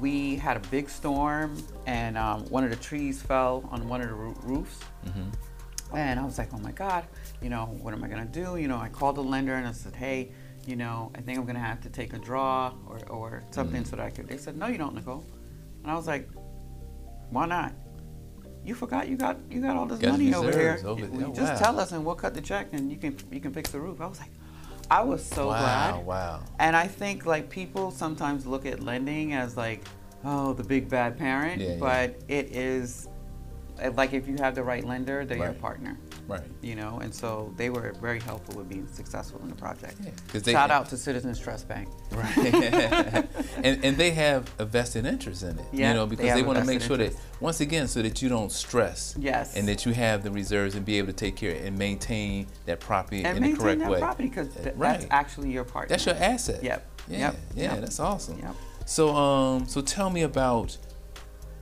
we 0.00 0.36
had 0.36 0.56
a 0.56 0.68
big 0.68 0.88
storm 0.88 1.56
and 1.86 2.18
um, 2.18 2.44
one 2.50 2.64
of 2.64 2.70
the 2.70 2.76
trees 2.76 3.22
fell 3.22 3.66
on 3.70 3.88
one 3.88 4.00
of 4.02 4.08
the 4.08 4.14
roofs. 4.14 4.80
Mm-hmm. 5.06 5.96
and 5.96 6.18
i 6.20 6.24
was 6.24 6.36
like 6.38 6.52
oh 6.52 6.58
my 6.58 6.72
god 6.72 7.04
you 7.40 7.48
know 7.48 7.66
what 7.80 7.94
am 7.94 8.02
i 8.04 8.08
going 8.08 8.26
to 8.26 8.32
do? 8.44 8.56
You 8.56 8.68
know 8.68 8.76
i 8.78 8.88
called 8.88 9.16
the 9.16 9.22
lender 9.22 9.54
and 9.54 9.66
i 9.66 9.72
said 9.72 9.94
hey 9.94 10.32
you 10.66 10.74
know 10.76 11.12
i 11.14 11.20
think 11.20 11.38
i'm 11.38 11.44
going 11.44 11.54
to 11.54 11.60
have 11.60 11.80
to 11.82 11.88
take 11.88 12.12
a 12.12 12.18
draw 12.18 12.72
or, 12.88 12.98
or 13.08 13.42
something 13.52 13.82
Mm. 13.84 13.86
so 13.86 13.96
that 13.96 14.06
i 14.06 14.10
could 14.10 14.26
they 14.28 14.36
said 14.36 14.56
no 14.56 14.66
you 14.66 14.78
don't 14.78 14.94
nichole. 14.96 15.22
And 15.82 15.90
i 15.92 15.94
was 15.94 16.06
like 16.06 16.28
why 17.30 17.46
not? 17.46 17.72
You 18.64 18.74
forgot 18.74 19.08
you 19.08 19.16
got 19.16 19.36
you 19.50 19.60
got 19.60 19.76
all 19.76 19.86
this 19.86 20.00
Got 20.00 20.12
money 20.12 20.34
over 20.34 20.50
here. 20.50 20.80
over 20.84 21.00
you 21.06 21.32
just 21.34 21.52
Wow. 21.54 21.58
tell 21.58 21.80
us 21.80 21.92
and 21.92 22.04
we'll 22.04 22.16
cut 22.16 22.34
the 22.34 22.40
check 22.40 22.68
and 22.72 22.90
you 22.90 22.96
can 22.96 23.16
you 23.30 23.40
can 23.40 23.52
fix 23.52 23.70
the 23.70 23.78
roof. 23.80 24.00
I 24.00 24.06
was 24.06 24.18
like 24.20 24.30
i 24.90 25.02
was 25.02 25.24
so 25.24 25.48
wow. 25.48 25.58
glad 25.58 26.06
Wow. 26.06 26.42
and 26.58 26.76
I 26.76 26.86
think 26.86 27.26
like 27.26 27.48
people 27.50 27.90
sometimes 27.90 28.46
look 28.46 28.66
at 28.66 28.82
lending 28.82 29.34
as 29.34 29.56
like, 29.56 29.82
oh, 30.24 30.52
the 30.52 30.62
big 30.64 30.88
bad 30.88 31.16
parent, 31.18 31.60
Yeah, 31.60 31.68
yeah. 31.74 31.76
but 31.78 32.16
it 32.28 32.54
is 32.54 33.08
like 33.94 34.12
if 34.12 34.26
you 34.28 34.36
have 34.38 34.54
the 34.54 34.62
right 34.62 34.84
lender, 34.84 35.24
they're 35.24 35.38
your 35.38 35.52
partner, 35.52 35.98
Right. 36.26 36.42
you 36.62 36.74
know. 36.74 36.98
And 37.02 37.14
so 37.14 37.52
they 37.56 37.70
were 37.70 37.92
very 38.00 38.20
helpful 38.20 38.56
with 38.56 38.68
being 38.68 38.86
successful 38.92 39.40
in 39.42 39.48
the 39.48 39.54
project. 39.56 39.94
Yeah, 40.02 40.10
they- 40.40 40.52
Shout 40.52 40.70
out 40.70 40.88
to 40.90 40.96
Citizens 40.96 41.38
Trust 41.38 41.68
Bank. 41.68 41.88
Right. 42.12 42.36
and 43.62 43.84
and 43.84 43.96
they 43.96 44.10
have 44.12 44.50
a 44.58 44.64
vested 44.64 45.06
interest 45.06 45.42
in 45.42 45.58
it. 45.58 45.64
Yeah, 45.72 45.88
you 45.90 45.94
know, 45.94 46.06
because 46.06 46.26
have 46.26 46.36
they, 46.36 46.42
want 46.42 46.58
to 46.58 46.64
make 46.64 46.80
sure 46.82 46.96
that 46.96 47.12
once 47.40 47.60
again, 47.60 47.86
so 47.88 48.02
that 48.02 48.22
you 48.22 48.28
don't 48.28 48.50
stress. 48.52 49.14
Yes. 49.18 49.56
And 49.56 49.68
that 49.68 49.86
you 49.86 49.92
have 49.92 50.22
the 50.22 50.30
reserves 50.30 50.74
and 50.74 50.84
be 50.84 50.98
able 50.98 51.08
to 51.08 51.12
take 51.12 51.36
care 51.36 51.54
and 51.64 51.78
maintain 51.78 52.46
that 52.66 52.80
property 52.80 53.24
And 53.24 53.44
in 53.44 53.52
the 53.52 53.56
correct 53.58 53.80
that 53.80 53.90
way. 53.90 53.98
property 54.00 54.28
because 54.28 54.48
Uh, 54.56 54.62
th- 54.64 54.76
right. 54.76 55.00
that's 55.00 55.12
actually 55.12 55.50
your 55.52 55.64
part. 55.64 55.88
That's 55.88 56.06
your 56.06 56.14
asset. 56.16 56.62
Yep. 56.62 56.90
Yeah. 57.08 57.18
Yep. 57.18 57.36
Yeah. 57.54 57.62
Yep. 57.74 57.80
That's 57.82 58.00
awesome. 58.00 58.38
Yep. 58.40 58.54
So 58.86 59.14
um, 59.14 59.66
so 59.66 59.80
tell 59.80 60.10
me 60.10 60.22
about 60.22 60.76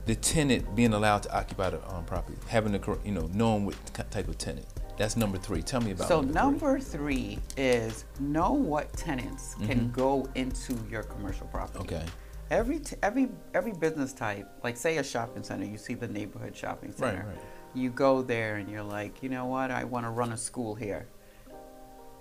the 0.05 0.15
tenant 0.15 0.75
being 0.75 0.93
allowed 0.93 1.23
to 1.23 1.35
occupy 1.35 1.71
the 1.71 1.93
um, 1.93 2.05
property, 2.05 2.37
having 2.47 2.71
the 2.71 2.97
you 3.03 3.11
know 3.11 3.29
knowing 3.33 3.65
what 3.65 3.75
type 4.11 4.27
of 4.27 4.37
tenant. 4.37 4.65
That's 4.97 5.17
number 5.17 5.37
three. 5.37 5.61
Tell 5.61 5.81
me 5.81 5.91
about 5.91 6.05
it. 6.05 6.07
So 6.07 6.21
number, 6.21 6.79
three. 6.79 7.37
three 7.37 7.63
is 7.63 8.05
know 8.19 8.53
what 8.53 8.93
tenants 8.93 9.55
can 9.55 9.89
Mhm. 9.89 9.91
go 9.91 10.27
into 10.35 10.77
your 10.89 11.03
commercial 11.03 11.47
property. 11.47 11.79
Okay. 11.79 12.05
Every 12.51 12.79
t- 12.79 12.95
every 13.03 13.29
every 13.53 13.73
business 13.73 14.13
type, 14.13 14.47
like 14.63 14.77
say 14.77 14.97
a 14.97 15.03
shopping 15.03 15.43
center, 15.43 15.65
you 15.65 15.77
see 15.77 15.95
the 15.95 16.07
neighborhood 16.07 16.55
shopping 16.55 16.93
center. 16.93 17.25
right. 17.27 17.37
You 17.73 17.89
go 17.89 18.21
there 18.21 18.55
and 18.55 18.69
you're 18.69 18.83
like, 18.83 19.21
you 19.21 19.27
know 19.27 19.47
what? 19.47 19.69
I 19.69 19.83
want 19.83 20.05
to 20.05 20.09
run 20.11 20.31
a 20.31 20.37
school 20.37 20.75
here. 20.75 21.07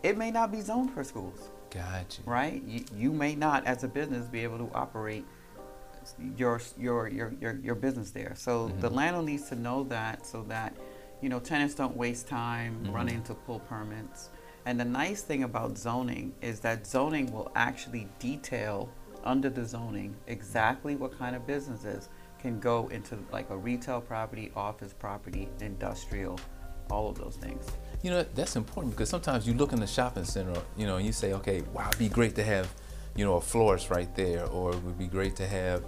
It 0.03 0.19
may 0.19 0.31
not 0.33 0.51
be 0.51 0.61
zoned 0.61 0.91
for 0.91 1.05
schools, 1.05 1.51
Got 1.71 2.19
you. 2.19 2.25
right? 2.31 2.61
You, 2.67 2.85
you 2.95 3.13
may 3.13 3.35
not, 3.37 3.65
as 3.67 3.85
a 3.85 3.89
business, 3.89 4.27
be 4.27 4.41
able 4.41 4.59
to 4.59 4.69
operate 4.75 5.25
your 6.37 6.61
your 6.79 7.09
your 7.09 7.33
your, 7.41 7.55
your 7.63 7.75
business 7.75 8.11
there. 8.11 8.35
So 8.37 8.69
the 8.81 8.89
Mhm. 8.91 8.95
landlord 8.95 9.27
needs 9.27 9.49
to 9.51 9.57
know 9.57 9.85
that, 9.85 10.27
so 10.27 10.43
that 10.49 10.75
you 11.23 11.29
know 11.29 11.39
tenants 11.41 11.75
don't 11.75 11.97
waste 11.97 12.27
time 12.29 12.73
Mhm. 12.85 12.95
running 12.95 13.23
to 13.25 13.35
pull 13.35 13.61
permits. 13.61 14.31
And 14.67 14.81
the 14.81 14.85
nice 14.85 15.23
thing 15.23 15.43
about 15.43 15.77
zoning 15.77 16.33
is 16.41 16.61
that 16.61 16.87
zoning 16.87 17.31
will 17.33 17.51
actually 17.55 18.09
detail 18.19 18.89
under 19.23 19.51
the 19.51 19.65
zoning 19.65 20.15
exactly 20.27 20.97
what 20.97 21.19
kind 21.19 21.35
of 21.37 21.47
businesses 21.47 22.09
can 22.39 22.61
go 22.61 22.89
into 22.89 23.17
like 23.33 23.49
a 23.51 23.57
retail 23.57 24.01
property, 24.01 24.51
office 24.57 24.93
property, 24.93 25.49
industrial, 25.61 26.39
all 26.91 27.09
of 27.09 27.17
those 27.19 27.37
things. 27.37 27.65
You 28.03 28.11
know, 28.11 28.23
that's 28.35 28.57
important 28.57 28.93
because 28.95 29.09
sometimes 29.09 29.47
you 29.47 29.55
look 29.55 29.73
in 29.73 29.81
the 29.81 29.87
shopping 29.87 30.25
center, 30.25 30.61
you 30.77 30.87
know, 30.87 30.97
and 30.97 31.07
you 31.07 31.13
say, 31.13 31.33
okay, 31.35 31.63
wow, 31.73 31.89
it'd 31.89 31.99
be 31.99 32.09
great 32.11 32.35
to 32.37 32.45
have, 32.45 32.69
you 33.17 33.25
know, 33.25 33.37
a 33.37 33.41
florist 33.41 33.91
right 33.91 34.15
there, 34.15 34.47
or 34.47 34.73
it 34.73 34.83
would 34.83 34.99
be 34.99 35.07
great 35.07 35.37
to 35.37 35.47
have 35.47 35.83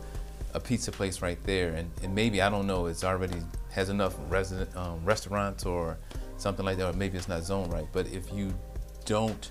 a 0.54 0.60
pizza 0.60 0.92
place 0.92 1.22
right 1.22 1.42
there. 1.44 1.74
And, 1.74 1.90
and 2.02 2.14
maybe, 2.14 2.40
I 2.40 2.48
don't 2.48 2.66
know, 2.66 2.86
it's 2.86 3.04
already 3.04 3.38
has 3.72 3.88
enough 3.88 4.16
resident, 4.28 4.74
um, 4.76 5.04
restaurants 5.04 5.66
or 5.66 5.98
something 6.38 6.64
like 6.64 6.78
that, 6.78 6.94
or 6.94 6.96
maybe 6.96 7.18
it's 7.18 7.28
not 7.28 7.42
zoned 7.42 7.72
right. 7.72 7.86
But 7.92 8.06
if 8.08 8.32
you 8.32 8.54
don't 9.04 9.50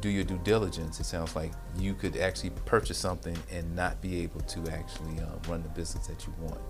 do 0.00 0.08
your 0.10 0.24
due 0.24 0.38
diligence, 0.44 1.00
it 1.00 1.04
sounds 1.04 1.34
like 1.34 1.52
you 1.78 1.94
could 1.94 2.16
actually 2.16 2.50
purchase 2.64 2.98
something 2.98 3.36
and 3.50 3.74
not 3.74 4.00
be 4.02 4.22
able 4.22 4.40
to 4.42 4.60
actually 4.70 5.18
uh, 5.20 5.36
run 5.48 5.62
the 5.62 5.68
business 5.70 6.06
that 6.06 6.26
you 6.26 6.34
want. 6.40 6.60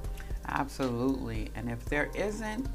Absolutely. 0.49 1.51
And 1.57 1.69
if 1.69 1.85
there 1.87 2.11
isn't 2.15 2.69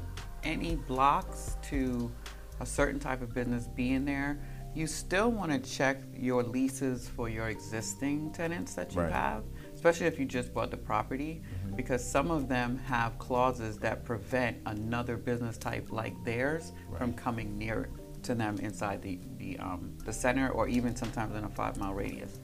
any 0.44 0.76
blocks 0.76 1.56
to 1.70 2.12
a 2.60 2.66
certain 2.66 3.00
type 3.00 3.22
of 3.22 3.32
business 3.34 3.66
being 3.74 4.04
there, 4.04 4.38
you 4.74 4.86
still 4.86 5.30
want 5.30 5.52
to 5.52 5.58
check 5.70 5.98
your 6.14 6.42
leases 6.42 7.08
for 7.08 7.28
your 7.28 7.48
existing 7.48 8.32
tenants 8.32 8.74
that 8.74 8.94
you 8.94 9.02
Right. 9.02 9.12
have, 9.12 9.44
especially 9.74 10.06
if 10.06 10.18
you 10.18 10.24
just 10.24 10.54
bought 10.54 10.70
the 10.70 10.76
property, 10.76 11.42
Mm-hmm. 11.64 11.76
because 11.76 12.02
some 12.02 12.30
of 12.30 12.48
them 12.48 12.78
have 12.78 13.18
clauses 13.18 13.76
that 13.78 14.04
prevent 14.04 14.56
another 14.66 15.16
business 15.16 15.58
type 15.58 15.90
like 15.92 16.14
theirs 16.24 16.72
from 16.96 17.12
coming 17.12 17.58
near 17.58 17.88
to 18.22 18.34
them 18.34 18.56
inside 18.58 19.02
the 19.02 19.18
the, 19.38 19.58
um, 19.58 19.92
the 20.04 20.12
center 20.12 20.48
or 20.50 20.68
even 20.68 20.94
sometimes 20.94 21.34
in 21.36 21.44
a 21.44 21.48
five 21.48 21.76
mile 21.78 21.92
radius. 21.94 22.38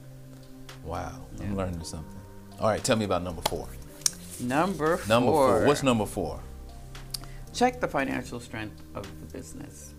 Wow, 0.85 1.13
Yeah. 1.39 1.45
I'm 1.45 1.57
learning 1.57 1.83
something. 1.85 2.19
All 2.61 2.69
right, 2.69 2.83
tell 2.83 2.97
me 2.97 3.05
about 3.05 3.23
number 3.23 3.43
four. 3.43 3.69
Number 4.41 4.97
four. 4.99 5.09
Number 5.09 5.31
four. 5.31 5.65
What's 5.67 5.83
number 5.83 6.07
four? 6.07 6.41
Check 7.53 7.81
the 7.81 7.89
financial 7.89 8.41
strength 8.41 8.83
of 8.95 9.05
the 9.21 9.27
business. 9.39 9.95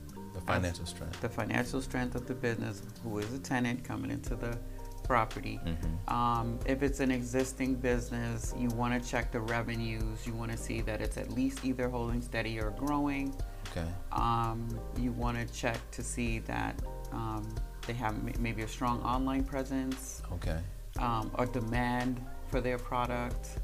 The 0.49 0.55
financial 0.55 0.85
strength. 0.85 1.21
the 1.21 1.29
financial 1.29 1.81
strength 1.81 2.15
of 2.15 2.25
the 2.27 2.33
business, 2.33 2.81
who 3.03 3.19
is 3.19 3.31
a 3.33 3.39
tenant 3.39 3.83
coming 3.83 4.11
into 4.11 4.35
the 4.35 4.57
property. 5.03 5.59
Mhm. 5.65 6.11
Um, 6.11 6.59
if 6.65 6.83
it's 6.83 6.99
an 6.99 7.11
existing 7.11 7.75
business, 7.75 8.53
you 8.57 8.69
want 8.69 9.01
to 9.01 9.09
check 9.09 9.31
the 9.31 9.39
revenues. 9.41 10.25
You 10.27 10.33
want 10.33 10.51
to 10.51 10.57
see 10.57 10.81
that 10.81 11.01
it's 11.01 11.17
at 11.17 11.31
least 11.31 11.65
either 11.65 11.89
holding 11.89 12.21
steady 12.21 12.59
or 12.59 12.71
growing. 12.71 13.33
Okay. 13.71 13.87
Um, 14.11 14.67
you 14.97 15.11
want 15.11 15.37
to 15.37 15.45
check 15.53 15.77
to 15.91 16.03
see 16.03 16.39
that 16.39 16.79
um, 17.11 17.47
they 17.87 17.93
have 17.93 18.13
m- 18.15 18.33
maybe 18.39 18.61
a 18.63 18.67
strong 18.67 19.01
online 19.03 19.43
presence 19.43 20.21
Okay. 20.33 20.59
um, 20.99 21.31
or 21.35 21.45
demand 21.45 22.23
for 22.47 22.61
their 22.61 22.77
product. 22.77 23.57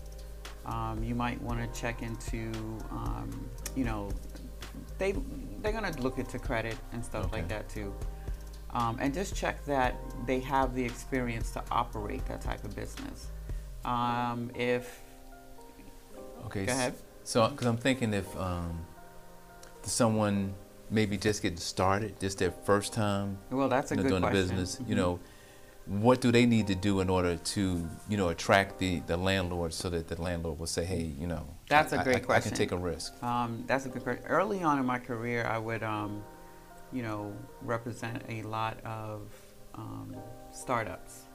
Um, 0.65 1.03
you 1.03 1.13
might 1.13 1.39
want 1.43 1.59
to 1.61 1.79
check 1.79 2.01
into, 2.01 2.51
um, 2.91 3.29
you 3.75 3.83
know, 3.83 4.09
they 4.97 5.13
they're 5.65 5.73
gonna 5.73 5.91
look 5.99 6.19
into 6.19 6.37
credit 6.37 6.77
and 6.93 7.03
stuff 7.03 7.31
like 7.33 7.47
that 7.47 7.67
too, 7.67 7.91
um, 8.71 8.97
and 9.01 9.13
just 9.13 9.35
check 9.35 9.65
that 9.65 9.95
they 10.27 10.39
have 10.39 10.75
the 10.75 10.83
experience 10.85 11.51
to 11.51 11.63
operate 11.71 12.23
that 12.27 12.41
type 12.41 12.63
of 12.63 12.75
business. 12.75 13.27
Um, 13.83 14.51
if 14.55 15.01
Okay. 16.45 16.65
Go 16.65 16.71
ahead. 16.73 16.93
So, 17.23 17.47
because 17.49 17.65
I'm 17.65 17.77
thinking 17.77 18.13
if 18.13 18.37
um, 18.37 18.85
someone 19.81 20.53
maybe 20.91 21.17
just 21.17 21.41
getting 21.41 21.57
started, 21.57 22.19
just 22.19 22.37
their 22.37 22.51
first 22.51 22.93
time 22.93 23.39
well, 23.49 23.67
that's 23.67 23.91
a 23.91 23.95
you 23.95 23.97
know, 23.97 24.03
good 24.03 24.09
doing 24.09 24.21
question. 24.21 24.41
business, 24.41 24.79
you 24.87 24.93
Mhm. 24.93 24.97
know, 24.97 25.19
what 25.87 26.19
do 26.19 26.31
they 26.31 26.45
need 26.45 26.67
to 26.67 26.75
do 26.75 26.99
in 26.99 27.09
order 27.09 27.35
to, 27.35 27.87
you 28.09 28.17
know, 28.17 28.29
attract 28.29 28.79
the, 28.79 29.01
the 29.07 29.15
landlord 29.15 29.73
so 29.73 29.89
that 29.89 30.07
the 30.07 30.19
landlord 30.19 30.57
will 30.57 30.65
say, 30.67 30.83
hey, 30.83 31.13
you 31.19 31.27
know, 31.27 31.45
That's 31.69 31.93
a 31.93 32.03
great 32.03 32.15
I, 32.17 32.19
I 32.19 32.21
question. 32.21 32.49
can 32.51 32.57
take 32.57 32.71
a 32.71 32.77
risk. 32.77 33.21
Um, 33.23 33.63
that's 33.67 33.85
a 33.85 33.89
good 33.89 34.03
question. 34.03 34.23
Early 34.25 34.63
on 34.63 34.79
in 34.79 34.85
my 34.85 34.97
career, 34.97 35.45
I 35.45 35.59
would, 35.59 35.83
um, 35.83 36.23
you 36.91 37.03
know, 37.03 37.33
represent 37.61 38.23
a 38.29 38.41
lot 38.43 38.83
of 38.83 39.31
um, 39.75 40.15
startups. 40.51 41.25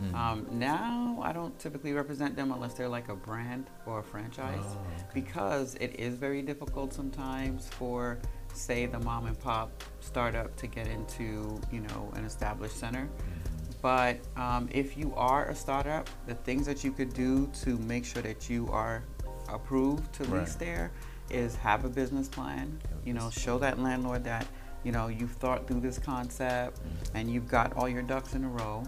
Mm. 0.00 0.14
Um, 0.14 0.46
now, 0.52 1.20
I 1.22 1.32
don't 1.32 1.58
typically 1.58 1.92
represent 1.92 2.36
them 2.36 2.52
unless 2.52 2.74
they're 2.74 2.88
like 2.88 3.08
a 3.08 3.16
brand 3.16 3.66
or 3.84 3.98
a 3.98 4.02
franchise, 4.02 4.62
Oh, 4.62 4.78
okay. 4.94 5.04
because 5.12 5.74
it 5.80 5.98
is 5.98 6.14
very 6.14 6.40
difficult 6.40 6.92
sometimes 6.94 7.68
for, 7.68 8.18
say, 8.54 8.86
the 8.86 9.00
mom 9.00 9.26
and 9.26 9.38
pop 9.38 9.82
startup 10.00 10.54
to 10.56 10.66
get 10.68 10.86
into, 10.86 11.60
you 11.72 11.80
know, 11.80 12.12
an 12.14 12.24
established 12.24 12.76
center. 12.78 13.06
Mm-hmm. 13.06 13.37
But 13.80 14.18
um, 14.36 14.68
if 14.72 14.96
you 14.96 15.14
are 15.16 15.46
a 15.48 15.54
startup, 15.54 16.08
the 16.26 16.34
things 16.34 16.66
that 16.66 16.82
you 16.82 16.90
could 16.92 17.12
do 17.14 17.48
to 17.62 17.78
make 17.78 18.04
sure 18.04 18.22
that 18.22 18.50
you 18.50 18.68
are 18.72 19.04
approved 19.48 20.12
to 20.14 20.24
Right. 20.24 20.40
lease 20.40 20.54
there 20.56 20.90
is 21.30 21.54
have 21.56 21.84
a 21.84 21.88
business 21.88 22.28
plan. 22.28 22.78
You 23.04 23.14
know, 23.14 23.30
show 23.30 23.58
that 23.58 23.78
landlord 23.78 24.24
that 24.24 24.46
you 24.84 24.92
know 24.92 25.08
you've 25.08 25.32
thought 25.32 25.66
through 25.66 25.80
this 25.80 25.98
concept 25.98 26.78
Mhm. 26.80 27.10
and 27.14 27.30
you've 27.30 27.48
got 27.48 27.72
all 27.76 27.88
your 27.88 28.02
ducks 28.02 28.34
in 28.34 28.44
a 28.44 28.48
row. 28.48 28.82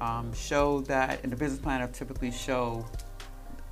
Um, 0.00 0.32
show 0.34 0.80
that, 0.82 1.22
and 1.22 1.30
the 1.32 1.36
business 1.36 1.60
plan 1.60 1.80
will 1.80 1.88
typically 1.88 2.30
show 2.32 2.84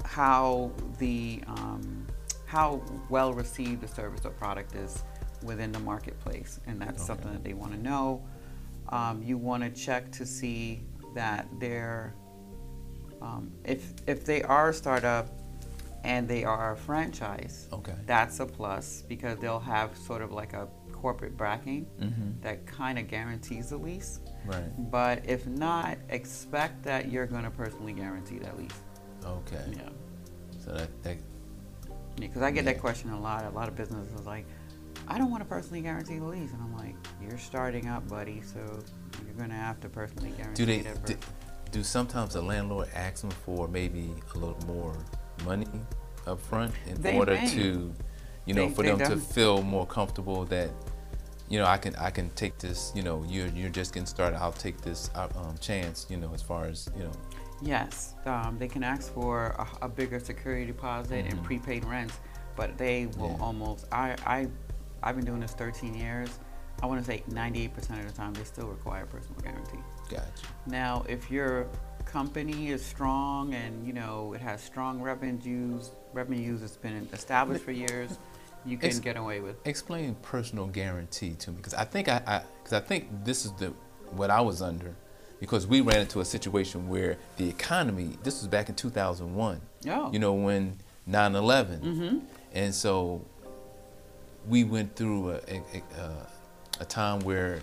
how 0.04 0.70
the 0.98 1.42
um, 1.46 2.06
how 2.46 2.80
well 3.08 3.32
received 3.32 3.80
the 3.80 3.88
service 3.88 4.24
or 4.24 4.30
product 4.30 4.74
is 4.74 5.02
within 5.42 5.72
the 5.72 5.78
marketplace, 5.80 6.58
and 6.66 6.80
that's 6.80 6.98
Okay. 7.02 7.06
something 7.06 7.32
that 7.32 7.44
they 7.44 7.54
want 7.54 7.72
to 7.72 7.78
know. 7.78 8.22
Um, 8.90 9.22
you 9.22 9.38
want 9.38 9.62
to 9.62 9.70
check 9.70 10.10
to 10.12 10.26
see 10.26 10.82
that 11.14 11.46
they're 11.58 12.14
um, 13.22 13.52
if 13.64 13.92
if 14.06 14.24
they 14.24 14.42
are 14.42 14.70
a 14.70 14.74
startup 14.74 15.28
and 16.04 16.26
they 16.26 16.44
are 16.44 16.72
a 16.72 16.76
franchise, 16.76 17.68
Okay. 17.72 17.94
that's 18.06 18.40
a 18.40 18.46
plus 18.46 19.02
because 19.08 19.38
they'll 19.38 19.60
have 19.60 19.96
sort 19.96 20.22
of 20.22 20.32
like 20.32 20.54
a 20.54 20.66
corporate 20.92 21.36
backing 21.36 21.86
Mm-hmm. 22.00 22.40
that 22.42 22.66
kind 22.66 22.98
of 22.98 23.06
guarantees 23.08 23.70
the 23.70 23.76
lease. 23.76 24.20
Right. 24.46 24.90
But 24.90 25.22
if 25.28 25.46
not, 25.46 25.98
expect 26.08 26.82
that 26.84 27.10
you're 27.10 27.26
going 27.26 27.44
to 27.44 27.50
personally 27.50 27.92
guarantee 27.92 28.38
that 28.38 28.58
lease. 28.58 28.70
Okay. 29.24 29.62
Yeah. 29.76 29.88
So 30.64 30.72
that, 30.72 31.02
that 31.02 31.18
Because 32.16 32.40
I 32.42 32.50
get 32.50 32.64
Yeah. 32.64 32.72
that 32.72 32.80
question 32.80 33.10
a 33.10 33.20
lot. 33.20 33.44
A 33.44 33.50
lot 33.50 33.68
of 33.68 33.76
businesses 33.76 34.18
are 34.18 34.24
like, 34.24 34.46
I 35.10 35.18
don't 35.18 35.30
want 35.30 35.42
to 35.42 35.48
personally 35.48 35.80
guarantee 35.82 36.18
the 36.18 36.24
lease. 36.24 36.52
And 36.52 36.62
I'm 36.62 36.76
like, 36.76 36.94
you're 37.20 37.36
starting 37.36 37.88
up, 37.88 38.08
buddy, 38.08 38.40
so 38.42 38.60
you're 39.24 39.34
going 39.36 39.50
to 39.50 39.56
have 39.56 39.80
to 39.80 39.88
personally 39.88 40.30
guarantee 40.36 40.64
do 40.64 40.66
they 40.66 40.88
it. 40.88 41.04
do, 41.04 41.16
do 41.72 41.82
sometimes 41.82 42.34
the 42.34 42.42
landlord 42.42 42.88
ask 42.94 43.22
them 43.22 43.30
for 43.44 43.66
maybe 43.66 44.14
a 44.34 44.38
little 44.38 44.58
more 44.66 44.94
money 45.44 45.66
up 46.28 46.40
front 46.40 46.72
in 46.86 47.00
They 47.02 47.16
order 47.16 47.34
may. 47.34 47.48
to 47.48 47.92
you 48.46 48.54
know 48.54 48.68
They- 48.68 48.74
for 48.74 48.82
them 48.84 48.98
to 48.98 49.16
feel 49.16 49.62
more 49.62 49.86
comfortable 49.86 50.44
that 50.46 50.70
you 51.48 51.58
know 51.58 51.66
I 51.66 51.76
can 51.78 51.94
I 51.96 52.10
can 52.10 52.30
take 52.30 52.58
this 52.58 52.92
you 52.94 53.02
know 53.02 53.24
you're 53.28 53.48
you're 53.48 53.70
just 53.70 53.92
getting 53.94 54.06
started 54.06 54.36
I'll 54.40 54.52
take 54.52 54.80
this 54.82 55.10
uh, 55.14 55.28
um, 55.36 55.56
chance 55.58 56.06
you 56.10 56.16
know 56.18 56.30
as 56.34 56.42
far 56.42 56.66
as 56.66 56.88
you 56.96 57.02
know 57.04 57.12
Yes, 57.62 58.14
um, 58.26 58.56
they 58.58 58.68
can 58.68 58.82
ask 58.82 59.12
for 59.12 59.48
a, 59.58 59.66
a 59.86 59.88
bigger 59.88 60.18
security 60.20 60.64
deposit 60.66 61.26
and 61.26 61.38
Mhm. 61.38 61.42
prepaid 61.44 61.84
rents, 61.84 62.18
but 62.56 62.78
they 62.78 63.06
will 63.18 63.36
Yeah. 63.38 63.44
almost. 63.44 63.84
I, 63.92 64.16
I, 64.24 64.48
I've 65.02 65.16
been 65.16 65.24
doing 65.24 65.40
this 65.40 65.52
13 65.52 65.94
years. 65.94 66.28
I 66.82 66.86
want 66.86 67.00
to 67.00 67.06
say 67.06 67.22
98% 67.30 67.76
of 68.00 68.06
the 68.06 68.12
time 68.12 68.32
they 68.32 68.44
still 68.44 68.66
require 68.68 69.04
personal 69.06 69.40
guarantee. 69.42 69.78
gotcha 70.08 70.30
Now, 70.66 71.04
if 71.08 71.30
your 71.30 71.66
company 72.06 72.70
is 72.70 72.84
strong 72.84 73.54
and 73.54 73.86
you 73.86 73.92
know 73.92 74.32
it 74.32 74.40
has 74.40 74.62
strong 74.62 75.00
revenues, 75.00 75.90
revenues 76.12 76.62
it's 76.62 76.76
been 76.76 77.06
established 77.12 77.64
for 77.64 77.72
years, 77.72 78.18
you 78.64 78.76
can 78.78 78.88
Ex- 78.88 78.98
get 78.98 79.16
away 79.16 79.40
with. 79.40 79.56
explain 79.66 80.14
personal 80.22 80.66
guarantee 80.66 81.34
to 81.40 81.50
me 81.50 81.56
because 81.58 81.74
I 81.74 81.84
think 81.84 82.08
I 82.08 82.42
because 82.62 82.72
I, 82.72 82.80
think 82.80 83.08
this 83.24 83.44
is 83.44 83.52
the 83.52 83.68
what 84.12 84.30
I 84.30 84.40
was 84.40 84.60
under 84.62 84.94
because 85.38 85.66
we 85.66 85.80
ran 85.82 86.00
into 86.00 86.20
a 86.20 86.24
situation 86.24 86.88
where 86.88 87.16
the 87.36 87.48
economy 87.48 88.18
this 88.22 88.40
was 88.40 88.48
back 88.48 88.68
in 88.68 88.74
2001 88.74 89.60
Oh. 89.88 90.12
you 90.12 90.18
know 90.18 90.32
when 90.34 90.76
9/11 91.08 91.80
Mm-hmm. 91.80 92.18
and 92.52 92.74
so 92.74 93.24
we 94.48 94.64
went 94.64 94.96
through 94.96 95.30
a, 95.32 95.34
a, 95.48 95.82
a, 95.98 96.26
a 96.80 96.84
time 96.84 97.20
where 97.20 97.60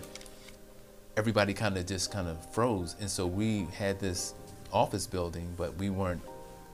everybody 1.16 1.52
kind 1.52 1.76
of 1.76 1.86
just 1.86 2.12
kind 2.12 2.28
of 2.28 2.52
froze 2.54 2.94
and 3.00 3.10
so 3.10 3.26
we 3.26 3.66
had 3.76 3.98
this 3.98 4.34
office 4.72 5.06
building 5.06 5.52
but 5.56 5.74
we 5.76 5.90
weren't 5.90 6.22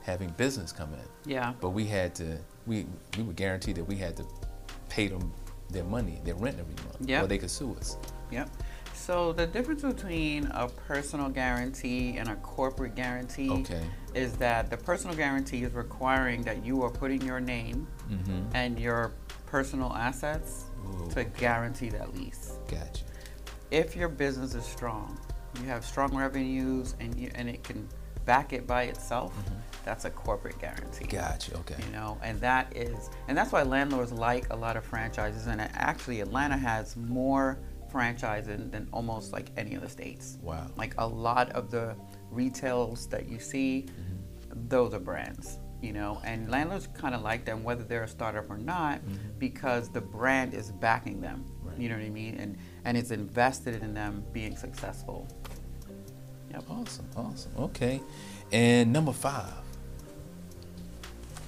having 0.03 0.29
business 0.31 0.71
come 0.71 0.93
in 0.93 1.31
Yeah. 1.31 1.53
but 1.59 1.69
we 1.69 1.85
had 1.85 2.13
to 2.15 2.37
we 2.67 2.85
we 3.17 3.23
were 3.23 3.33
guaranteed 3.33 3.75
that 3.77 3.85
we 3.85 3.95
had 3.95 4.15
to 4.17 4.25
pay 4.89 5.07
them 5.07 5.33
their 5.71 5.83
money 5.83 6.21
their 6.23 6.35
rent 6.35 6.57
every 6.59 6.75
month 6.85 6.97
Yep. 7.09 7.23
or 7.23 7.27
they 7.27 7.37
could 7.37 7.49
sue 7.51 7.75
us 7.75 7.97
Yep. 8.31 8.49
So 8.93 9.33
the 9.33 9.45
difference 9.45 9.83
between 9.83 10.45
a 10.47 10.67
personal 10.67 11.29
guarantee 11.29 12.17
and 12.17 12.29
a 12.29 12.35
corporate 12.37 12.95
guarantee 12.95 13.49
okay 13.51 13.83
is 14.13 14.33
that 14.33 14.69
the 14.69 14.77
personal 14.77 15.15
guarantee 15.15 15.63
is 15.63 15.73
requiring 15.73 16.41
that 16.43 16.63
you 16.65 16.81
are 16.83 16.89
putting 16.91 17.21
your 17.21 17.39
name 17.39 17.87
mm-hmm 18.09 18.41
and 18.53 18.79
your 18.79 19.11
personal 19.55 19.93
assets 19.93 20.65
Ooh, 20.85 21.09
to 21.11 21.23
guarantee 21.23 21.87
that 21.87 22.13
lease. 22.13 22.59
gotcha 22.67 23.05
If 23.71 23.95
your 23.95 24.09
business 24.09 24.53
is 24.53 24.65
strong, 24.65 25.17
you 25.61 25.67
have 25.67 25.85
strong 25.85 26.13
revenues 26.13 26.93
and 26.99 27.17
you, 27.17 27.31
and 27.35 27.47
it 27.47 27.63
can 27.63 27.87
back 28.25 28.51
it 28.51 28.67
by 28.67 28.83
itself, 28.83 29.31
mm-hmm. 29.33 29.55
that's 29.85 30.03
a 30.03 30.09
corporate 30.09 30.59
guarantee. 30.59 31.05
gotcha 31.05 31.55
okay 31.59 31.77
You 31.85 31.91
know, 31.93 32.17
and 32.21 32.37
that 32.41 32.75
is, 32.75 33.09
and 33.29 33.37
that's 33.37 33.53
why 33.53 33.63
landlords 33.63 34.11
like 34.11 34.51
a 34.51 34.57
lot 34.57 34.75
of 34.75 34.83
franchises. 34.83 35.47
And 35.47 35.61
actually, 35.61 36.19
Atlanta 36.19 36.57
has 36.57 36.97
more 36.97 37.57
franchises 37.89 38.69
than 38.71 38.89
almost 38.91 39.31
like 39.31 39.51
any 39.55 39.77
other 39.77 39.87
states. 39.87 40.37
wow 40.41 40.67
Like 40.75 40.95
a 40.97 41.07
lot 41.07 41.49
of 41.51 41.71
the 41.71 41.95
retails 42.29 43.07
that 43.07 43.29
you 43.29 43.39
see, 43.39 43.85
mm-hmm. 43.87 44.67
those 44.67 44.93
are 44.93 44.99
brands, 44.99 45.59
you 45.85 45.93
know, 45.93 46.19
and 46.25 46.49
landlords 46.49 46.87
kind 46.93 47.13
of 47.13 47.21
like 47.21 47.45
them 47.45 47.63
whether 47.63 47.83
they're 47.83 48.03
a 48.03 48.07
startup 48.07 48.49
or 48.49 48.57
not 48.57 48.99
Mhm. 49.05 49.17
because 49.39 49.89
the 49.89 50.01
brand 50.01 50.53
is 50.53 50.71
backing 50.71 51.21
them. 51.21 51.45
right 51.63 51.77
You 51.77 51.89
know 51.89 51.95
what 51.95 52.05
I 52.05 52.09
mean? 52.09 52.35
And 52.35 52.57
and 52.85 52.97
it's 52.97 53.11
invested 53.11 53.81
in 53.83 53.93
them 53.93 54.23
being 54.33 54.57
successful. 54.57 55.27
Yep. 56.51 56.63
Awesome, 56.69 57.05
awesome. 57.15 57.51
Okay. 57.59 58.01
And 58.51 58.91
number 58.93 59.11
five, 59.13 59.53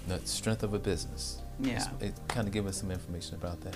the 0.08 0.20
strength 0.26 0.64
of 0.64 0.74
a 0.74 0.80
business. 0.80 1.42
Yeah. 1.60 1.84
It 2.00 2.14
kind 2.28 2.48
of 2.48 2.54
give 2.54 2.68
us 2.68 2.78
some 2.78 2.92
information 2.92 3.36
about 3.36 3.62
that. 3.62 3.76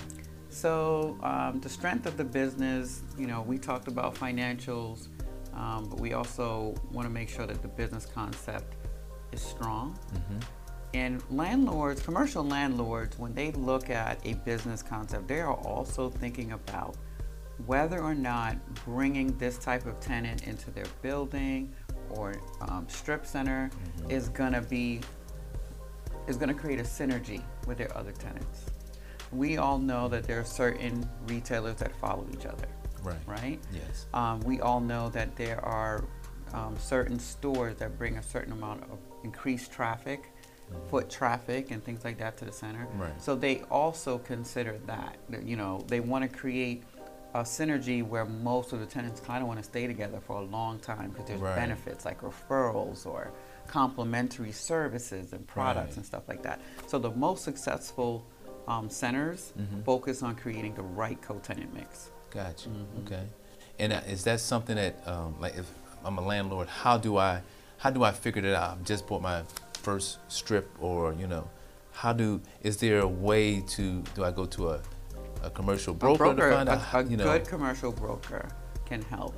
So 0.50 1.18
um, 1.22 1.60
the 1.60 1.68
strength 1.68 2.06
of 2.06 2.16
the 2.16 2.24
business, 2.24 3.02
you 3.18 3.26
know, 3.26 3.40
we 3.42 3.58
talked 3.58 3.88
about 3.88 4.14
financials, 4.14 5.08
um, 5.54 5.86
but 5.88 5.98
we 5.98 6.12
also 6.12 6.74
want 6.92 7.06
to 7.06 7.10
make 7.12 7.28
sure 7.28 7.46
that 7.46 7.62
the 7.62 7.68
business 7.68 8.06
concept 8.06 8.74
is 9.32 9.40
strong. 9.40 9.98
Mm-hmm. 10.14 10.38
And 10.94 11.22
landlords, 11.30 12.02
commercial 12.02 12.44
landlords, 12.44 13.18
when 13.18 13.32
they 13.34 13.50
look 13.52 13.88
at 13.88 14.20
a 14.26 14.34
business 14.34 14.82
concept, 14.82 15.26
they 15.26 15.40
are 15.40 15.54
also 15.54 16.10
thinking 16.10 16.52
about 16.52 16.96
whether 17.66 18.00
or 18.00 18.14
not 18.14 18.56
bringing 18.84 19.36
this 19.38 19.56
type 19.58 19.86
of 19.86 19.98
tenant 20.00 20.46
into 20.46 20.70
their 20.70 20.84
building 21.00 21.72
or 22.10 22.34
um, 22.62 22.86
strip 22.88 23.24
center 23.24 23.70
Mm-hmm. 23.98 24.10
is 24.10 24.28
going 24.28 24.52
to 24.52 24.60
be 24.62 25.00
is 26.28 26.36
going 26.36 26.48
to 26.48 26.54
create 26.54 26.78
a 26.78 26.84
synergy 26.84 27.42
with 27.66 27.78
their 27.78 27.96
other 27.96 28.12
tenants. 28.12 28.66
We 29.32 29.56
all 29.56 29.78
know 29.78 30.08
that 30.08 30.24
there 30.24 30.38
are 30.40 30.44
certain 30.44 31.08
retailers 31.26 31.76
that 31.76 31.96
follow 31.96 32.26
each 32.32 32.46
other, 32.46 32.68
Right. 33.02 33.16
right? 33.26 33.60
Yes. 33.72 34.06
Um, 34.14 34.38
we 34.40 34.60
all 34.60 34.78
know 34.80 35.08
that 35.10 35.34
there 35.36 35.64
are 35.64 36.04
um, 36.52 36.76
certain 36.78 37.18
stores 37.18 37.76
that 37.78 37.98
bring 37.98 38.18
a 38.18 38.22
certain 38.22 38.52
amount 38.52 38.82
of 38.84 38.98
increased 39.24 39.72
traffic, 39.72 40.30
foot 40.88 41.10
traffic, 41.10 41.70
and 41.70 41.84
things 41.84 42.04
like 42.04 42.18
that 42.18 42.36
to 42.38 42.44
the 42.44 42.52
center. 42.52 42.86
Right. 42.96 43.20
So 43.20 43.34
they 43.36 43.62
also 43.70 44.18
consider 44.18 44.78
that. 44.86 45.16
You 45.44 45.56
know, 45.56 45.84
they 45.88 46.00
want 46.00 46.30
to 46.30 46.38
create 46.38 46.82
a 47.34 47.40
synergy 47.42 48.06
where 48.06 48.24
most 48.26 48.72
of 48.72 48.80
the 48.80 48.86
tenants 48.86 49.20
kind 49.20 49.40
of 49.42 49.48
want 49.48 49.58
to 49.58 49.64
stay 49.64 49.86
together 49.86 50.20
for 50.20 50.36
a 50.36 50.42
long 50.44 50.78
time 50.80 51.10
because 51.10 51.26
there's 51.26 51.40
Right. 51.40 51.56
benefits 51.56 52.04
like 52.04 52.20
referrals 52.20 53.06
or 53.06 53.30
complementary 53.66 54.52
services 54.52 55.32
and 55.32 55.46
products 55.46 55.88
Right. 55.90 55.96
and 55.98 56.06
stuff 56.06 56.28
like 56.28 56.42
that. 56.42 56.60
So 56.86 56.98
the 56.98 57.10
most 57.10 57.42
successful 57.44 58.26
um, 58.68 58.88
centers 58.88 59.52
Mhm. 59.58 59.82
focus 59.84 60.22
on 60.22 60.36
creating 60.36 60.74
the 60.74 60.82
right 60.82 61.20
co-tenant 61.20 61.74
mix. 61.74 62.10
Gotcha. 62.30 62.68
Mhm. 62.68 63.06
Okay. 63.06 63.26
And 63.80 63.92
uh, 63.92 64.00
is 64.06 64.22
that 64.24 64.38
something 64.38 64.76
that, 64.76 64.94
um, 65.08 65.34
like, 65.40 65.56
if 65.56 65.68
I'm 66.04 66.16
a 66.18 66.20
landlord, 66.20 66.68
how 66.68 66.96
do 66.96 67.16
I, 67.16 67.42
how 67.82 67.90
do 67.90 68.04
I 68.04 68.12
figure 68.12 68.42
that 68.42 68.54
out? 68.54 68.78
I 68.80 68.82
just 68.84 69.08
bought 69.08 69.22
my 69.22 69.42
first 69.82 70.18
strip, 70.28 70.70
or 70.78 71.12
you 71.14 71.26
know, 71.26 71.50
how 71.92 72.12
do? 72.12 72.40
Is 72.62 72.76
there 72.76 73.00
a 73.00 73.08
way 73.08 73.60
to? 73.74 74.02
Do 74.14 74.22
I 74.22 74.30
go 74.30 74.46
to 74.46 74.70
a, 74.70 74.80
a 75.42 75.50
commercial 75.50 75.92
broker, 75.92 76.24
a 76.26 76.34
broker, 76.34 76.50
to 76.50 76.56
find 76.56 76.68
a, 76.68 76.72
out? 76.72 77.06
a 77.06 77.10
you 77.10 77.16
know, 77.16 77.24
good 77.24 77.44
commercial 77.48 77.90
broker 77.90 78.48
can 78.86 79.02
help 79.02 79.34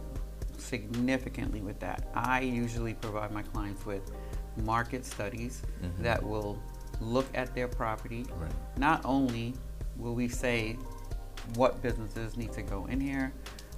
significantly 0.58 1.62
with 1.62 1.80
that. 1.80 2.08
I 2.14 2.40
usually 2.40 2.92
provide 2.92 3.32
my 3.32 3.42
clients 3.42 3.86
with 3.86 4.12
market 4.58 5.06
studies 5.06 5.62
Mhm. 5.82 6.02
that 6.02 6.22
will 6.22 6.58
look 7.00 7.26
at 7.34 7.54
their 7.54 7.68
property. 7.68 8.26
Right. 8.38 8.52
Not 8.76 9.00
only 9.06 9.54
will 9.96 10.14
we 10.14 10.28
say 10.28 10.76
what 11.54 11.80
businesses 11.80 12.36
need 12.36 12.52
to 12.52 12.62
go 12.62 12.86
in 12.86 13.00
here, 13.00 13.32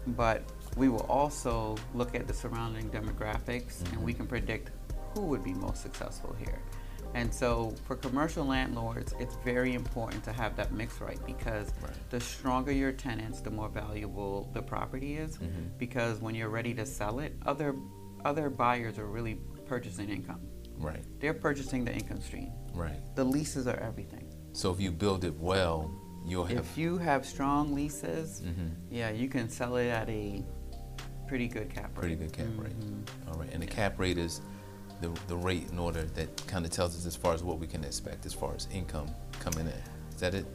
but 0.08 0.42
we 0.76 0.88
will 0.88 1.06
also 1.09 1.76
look 1.95 2.14
at 2.14 2.26
the 2.28 2.35
surrounding 2.35 2.90
demographics 2.90 3.80
and 3.92 4.02
we 4.02 4.12
can 4.12 4.26
predict 4.26 4.71
who 5.14 5.23
would 5.23 5.42
be 5.42 5.54
most 5.54 5.83
successful 5.83 6.35
here. 6.38 6.59
And 7.14 7.33
so 7.33 7.75
for 7.87 7.97
commercial 7.97 8.45
landlords, 8.45 9.14
it's 9.18 9.37
very 9.37 9.73
important 9.75 10.23
to 10.25 10.33
have 10.33 10.54
that 10.56 10.73
mix 10.73 11.00
right 11.00 11.18
because 11.25 11.73
Right. 11.83 11.92
the 12.11 12.21
stronger 12.21 12.73
your 12.73 12.92
tenants, 12.92 13.40
the 13.40 13.50
more 13.50 13.71
valuable 13.71 14.50
the 14.52 14.61
property 14.61 15.16
is. 15.16 15.38
Mhm. 15.38 15.78
Because 15.78 16.21
when 16.21 16.35
you're 16.35 16.50
ready 16.50 16.75
to 16.75 16.85
sell 16.85 17.21
it, 17.21 17.35
other 17.47 17.74
other 18.24 18.50
buyers 18.50 18.98
are 18.98 19.07
really 19.07 19.37
purchasing 19.66 20.09
income. 20.11 20.40
Right. 20.79 21.05
They're 21.20 21.33
purchasing 21.35 21.85
the 21.85 21.92
income 21.94 22.20
stream. 22.20 22.50
Right. 22.74 23.00
The 23.14 23.24
leases 23.24 23.66
are 23.68 23.77
everything. 23.77 24.27
So 24.53 24.72
if 24.72 24.81
you 24.81 24.90
build 24.90 25.24
it 25.24 25.38
well, 25.38 25.90
you'll 26.27 26.44
have. 26.44 26.59
If 26.59 26.77
you 26.77 26.98
have 26.98 27.24
strong 27.24 27.72
leases, 27.72 28.42
Mhm. 28.42 28.72
yeah, 28.90 29.11
you 29.11 29.29
can 29.29 29.48
sell 29.48 29.77
it 29.77 29.87
at 29.88 30.09
a 30.09 30.44
pretty 31.26 31.48
good 31.48 31.68
cap 31.68 31.84
rate. 31.96 32.00
Pretty 32.00 32.14
good 32.16 32.32
cap 32.32 32.46
rate. 32.58 32.78
Mhm. 32.80 33.02
All 33.32 33.38
right. 33.38 33.48
And 33.52 33.62
the 33.62 33.66
cap 33.66 33.98
rate 33.98 34.18
is 34.18 34.40
the 35.00 35.10
the 35.28 35.36
rate 35.36 35.68
in 35.70 35.78
order 35.78 36.02
that 36.02 36.46
kind 36.46 36.64
of 36.64 36.70
tells 36.70 36.96
us 36.96 37.06
as 37.06 37.16
far 37.16 37.34
as 37.34 37.42
what 37.42 37.58
we 37.58 37.66
can 37.66 37.84
expect 37.84 38.26
as 38.26 38.32
far 38.32 38.54
as 38.54 38.68
income 38.72 39.08
coming 39.40 39.66
in. 39.66 39.82
Is 40.14 40.20
that 40.20 40.34
it? 40.34 40.46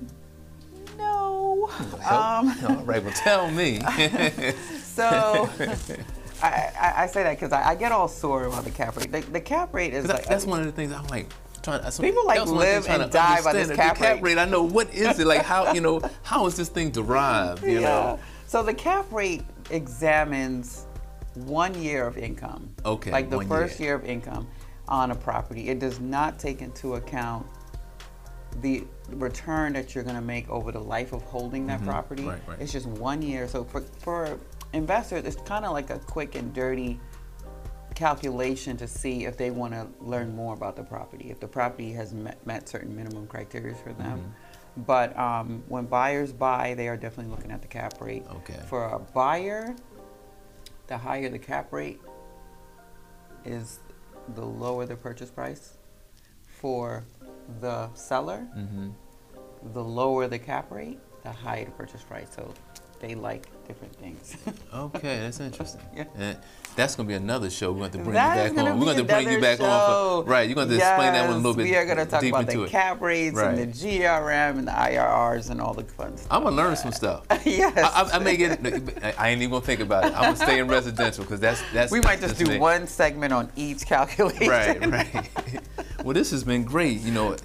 No. 0.98 1.70
Um, 2.10 2.56
All 2.68 2.84
right. 2.86 3.04
Well, 3.04 3.14
tell 3.16 3.50
me. 3.52 3.80
so 4.84 5.50
I, 6.44 6.48
I, 6.80 6.94
I 7.04 7.08
say 7.08 7.24
that 7.24 7.40
because 7.40 7.52
I, 7.52 7.70
I 7.70 7.76
get 7.76 7.92
all 7.92 8.08
sore 8.08 8.46
about 8.46 8.64
the 8.64 8.72
cap 8.72 8.98
rate. 8.98 9.12
The, 9.12 9.22
the 9.22 9.42
cap 9.42 9.74
rate 9.74 9.94
is 9.94 10.08
like 10.08 10.22
that- 10.24 10.30
that's 10.30 10.46
one 10.46 10.60
of 10.60 10.66
the 10.66 10.72
things 10.72 10.92
I'm 10.92 11.06
like 11.08 11.28
trying. 11.62 11.90
Some, 11.92 12.04
People, 12.04 12.26
like, 12.26 12.38
that 12.38 12.42
was 12.44 12.52
one 12.52 12.62
of 12.68 12.84
the 12.84 12.90
live 12.90 13.02
and 13.02 13.12
die 13.12 13.42
by 13.44 13.54
this 13.54 13.70
cap 13.72 13.96
cap 13.98 14.16
rate. 14.16 14.24
rate. 14.24 14.38
I 14.40 14.46
know 14.46 14.64
what 14.64 14.92
is 14.94 15.20
it 15.20 15.28
like? 15.28 15.44
How 15.44 15.74
you 15.74 15.82
know 15.82 16.02
how 16.24 16.48
is 16.48 16.56
this 16.58 16.70
thing 16.70 16.90
derived? 16.90 17.64
You 17.64 17.74
yeah. 17.74 17.80
know. 17.82 18.20
So 18.48 18.64
the 18.64 18.74
cap 18.74 19.10
rate 19.12 19.44
examines 19.72 20.88
one 21.36 21.74
year 21.82 22.06
of 22.06 22.18
income. 22.18 22.74
Okay, 22.86 23.12
Like 23.12 23.30
the 23.30 23.42
first 23.42 23.80
year. 23.80 23.90
year 23.90 23.96
of 23.96 24.06
income 24.06 24.48
on 24.88 25.12
a 25.12 25.16
property. 25.16 25.70
It 25.70 25.80
does 25.80 26.00
not 26.00 26.38
take 26.40 26.62
into 26.62 26.96
account 26.96 27.48
the 28.60 28.84
return 29.12 29.72
that 29.74 29.96
you're 29.96 30.04
going 30.04 30.16
to 30.18 30.22
make 30.22 30.50
over 30.50 30.72
the 30.74 30.80
life 30.82 31.14
of 31.14 31.22
holding 31.24 31.66
that 31.68 31.80
Mhm. 31.82 31.86
property. 31.86 32.26
Right, 32.26 32.42
right. 32.48 32.60
It's 32.60 32.74
just 32.74 32.86
one 32.86 33.22
year. 33.22 33.48
So 33.48 33.64
for, 33.64 33.80
for 34.00 34.38
investors, 34.74 35.24
it's 35.26 35.42
kind 35.44 35.64
of 35.64 35.72
like 35.72 35.90
a 35.90 36.00
quick 36.00 36.36
and 36.36 36.54
dirty 36.54 37.00
calculation 37.96 38.76
to 38.78 38.88
see 38.88 39.26
if 39.26 39.38
they 39.38 39.52
want 39.52 39.74
to 39.74 39.88
learn 40.02 40.36
more 40.36 40.54
about 40.54 40.76
the 40.76 40.84
property, 40.84 41.30
if 41.32 41.40
the 41.40 41.48
property 41.48 41.94
has 41.94 42.14
met, 42.14 42.46
met 42.46 42.68
certain 42.68 42.94
minimum 42.96 43.28
criteria 43.28 43.76
for 43.76 43.94
them. 43.94 44.20
Mm-hmm. 44.20 44.32
But 44.78 45.18
um, 45.18 45.64
when 45.68 45.86
buyers 45.86 46.32
buy, 46.32 46.74
they 46.76 46.88
are 46.88 46.96
definitely 46.98 47.32
looking 47.32 47.52
at 47.52 47.62
the 47.62 47.68
cap 47.68 48.00
rate. 48.00 48.24
Okay. 48.38 48.60
For 48.68 48.86
a 48.86 49.00
buyer, 49.00 49.76
the 50.88 50.98
higher 50.98 51.30
the 51.30 51.40
cap 51.40 51.72
rate 51.74 52.00
is, 53.46 53.80
the 54.36 54.46
lower 54.46 54.86
the 54.86 54.96
purchase 54.96 55.30
price. 55.30 55.78
For 56.48 57.04
the 57.60 57.94
seller, 57.96 58.48
Mm-hmm. 58.56 58.90
the 59.74 59.84
lower 59.84 60.28
the 60.28 60.40
cap 60.40 60.72
rate, 60.72 61.00
the 61.24 61.32
higher 61.32 61.66
the 61.66 61.72
purchase 61.72 62.04
price. 62.04 62.30
So 62.36 62.54
they 63.02 63.16
like 63.16 63.48
different 63.68 63.96
things. 63.96 64.38
Okay, 64.74 65.20
that's 65.20 65.42
interesting. 65.42 65.82
Yeah. 65.94 66.06
And 66.16 66.38
that's 66.78 66.96
gonna 66.96 67.08
be 67.08 67.16
another 67.16 67.50
show. 67.50 67.74
We're 67.74 67.80
going 67.80 67.92
to 67.92 67.98
bring 67.98 68.14
That 68.14 68.38
you 68.38 68.44
back 68.44 68.56
gonna 68.56 68.72
on. 68.72 68.80
We're 68.80 68.86
going 68.86 68.98
to 68.98 69.04
bring 69.04 69.30
you 69.30 69.42
back 69.42 69.60
on. 69.60 69.66
show. 69.66 70.24
For, 70.24 70.30
right. 70.30 70.48
You're 70.48 70.56
going 70.56 70.70
to 70.70 70.76
explain 70.76 71.12
that 71.12 71.28
one 71.28 71.34
a 71.34 71.38
little 71.40 71.52
Yes, 71.52 71.58
bit. 71.58 71.64
We 71.66 71.76
are 71.76 71.86
going 71.86 71.98
to 71.98 72.06
talk 72.06 72.24
about 72.24 72.48
the 72.48 72.68
cap 72.68 73.02
rates 73.02 73.38
and 73.38 73.58
the 73.58 73.68
GRM 73.68 74.60
and 74.60 74.68
the 74.68 74.72
IRRs 74.72 75.50
and 75.50 75.60
all 75.60 75.74
the 75.74 75.84
fun 75.84 76.16
stuff. 76.16 76.32
I'm 76.32 76.44
gonna 76.44 76.56
learn 76.56 76.78
some 76.78 76.94
stuff. 76.94 77.26
yes. 77.46 77.78
I, 77.78 78.04
I, 78.04 78.16
I 78.16 78.20
may 78.20 78.38
get. 78.38 78.66
I 79.04 79.14
I 79.18 79.30
ain't 79.30 79.42
even 79.42 79.52
gonna 79.52 79.66
think 79.66 79.82
about 79.82 80.06
it. 80.06 80.14
I'm 80.16 80.24
gonna 80.24 80.36
stay 80.38 80.60
in 80.60 80.68
residential 80.68 81.26
because 81.26 81.42
that's 81.42 81.62
that's. 81.74 81.92
we 81.92 82.00
might 82.00 82.22
just 82.22 82.38
do 82.38 82.46
me. 82.46 82.60
one 82.60 82.88
segment 82.88 83.34
on 83.34 83.52
each 83.58 83.86
calculation. 83.86 84.48
Right, 84.48 84.90
right. 84.90 85.62
well, 86.06 86.14
this 86.14 86.32
has 86.32 86.46
been 86.46 86.64
great. 86.64 87.02
You 87.02 87.12
know, 87.12 87.36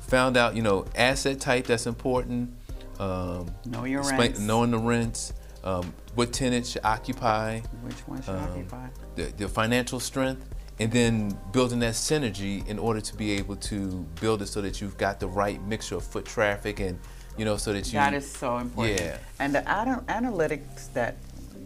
found 0.00 0.38
out. 0.38 0.56
You 0.56 0.62
know, 0.62 0.86
asset 0.94 1.40
type 1.40 1.66
that's 1.66 1.86
important. 1.86 2.54
Um, 3.04 3.50
Know 3.64 3.84
your 3.84 4.00
explain- 4.00 4.20
rents. 4.20 4.40
Knowing 4.40 4.70
the 4.70 4.78
rents. 4.78 5.32
Um, 5.64 5.92
what 6.14 6.32
tenants 6.32 6.70
should 6.70 6.84
occupy. 6.84 7.60
Which 7.82 7.96
one 8.06 8.22
should 8.22 8.34
Um, 8.34 8.44
occupy? 8.44 8.86
the, 9.16 9.24
the 9.36 9.48
financial 9.48 9.98
strength, 10.00 10.46
and 10.78 10.90
then 10.92 11.38
building 11.52 11.78
that 11.80 11.94
synergy 11.94 12.66
in 12.68 12.78
order 12.78 13.00
to 13.00 13.16
be 13.16 13.32
able 13.32 13.56
to 13.56 14.06
build 14.20 14.42
it 14.42 14.46
so 14.48 14.60
that 14.62 14.80
you've 14.80 14.96
got 14.98 15.18
the 15.20 15.26
right 15.28 15.60
mixture 15.66 15.96
of 15.96 16.04
foot 16.04 16.24
traffic 16.26 16.80
and 16.80 16.98
you 17.38 17.44
know 17.44 17.56
so 17.56 17.72
that 17.72 17.86
you 17.86 17.92
That 17.92 18.12
is 18.14 18.30
so 18.30 18.58
important. 18.58 19.00
Yeah. 19.00 19.16
And 19.38 19.54
the 19.54 19.66
ana- 19.70 20.04
analytics 20.08 20.92
that 20.94 21.16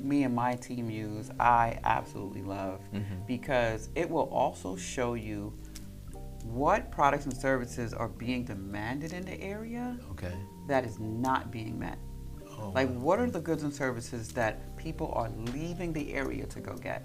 me 0.03 0.23
and 0.25 0.35
my 0.35 0.55
team 0.57 0.90
use, 0.90 1.31
I 1.40 1.79
absolutely 1.85 2.42
love 2.42 2.81
Mhm. 2.92 3.27
because 3.27 3.88
it 3.94 4.09
will 4.11 4.29
also 4.31 4.77
show 4.77 5.14
you 5.14 5.53
what 6.45 6.91
products 6.93 7.25
and 7.25 7.35
services 7.37 7.93
are 7.95 8.09
being 8.09 8.45
demanded 8.45 9.13
in 9.13 9.25
the 9.25 9.41
area 9.41 9.97
okay 10.11 10.33
that 10.69 10.85
is 10.85 10.99
not 11.01 11.51
being 11.51 11.79
met. 11.79 11.99
oh, 12.59 12.71
Like, 12.75 12.89
what 12.95 13.19
are 13.19 13.29
the 13.31 13.41
goods 13.41 13.63
and 13.65 13.75
services 13.75 14.29
that 14.33 14.77
people 14.79 15.13
are 15.15 15.29
leaving 15.53 15.93
the 15.93 16.15
area 16.15 16.47
to 16.47 16.61
go 16.61 16.75
get? 16.75 17.03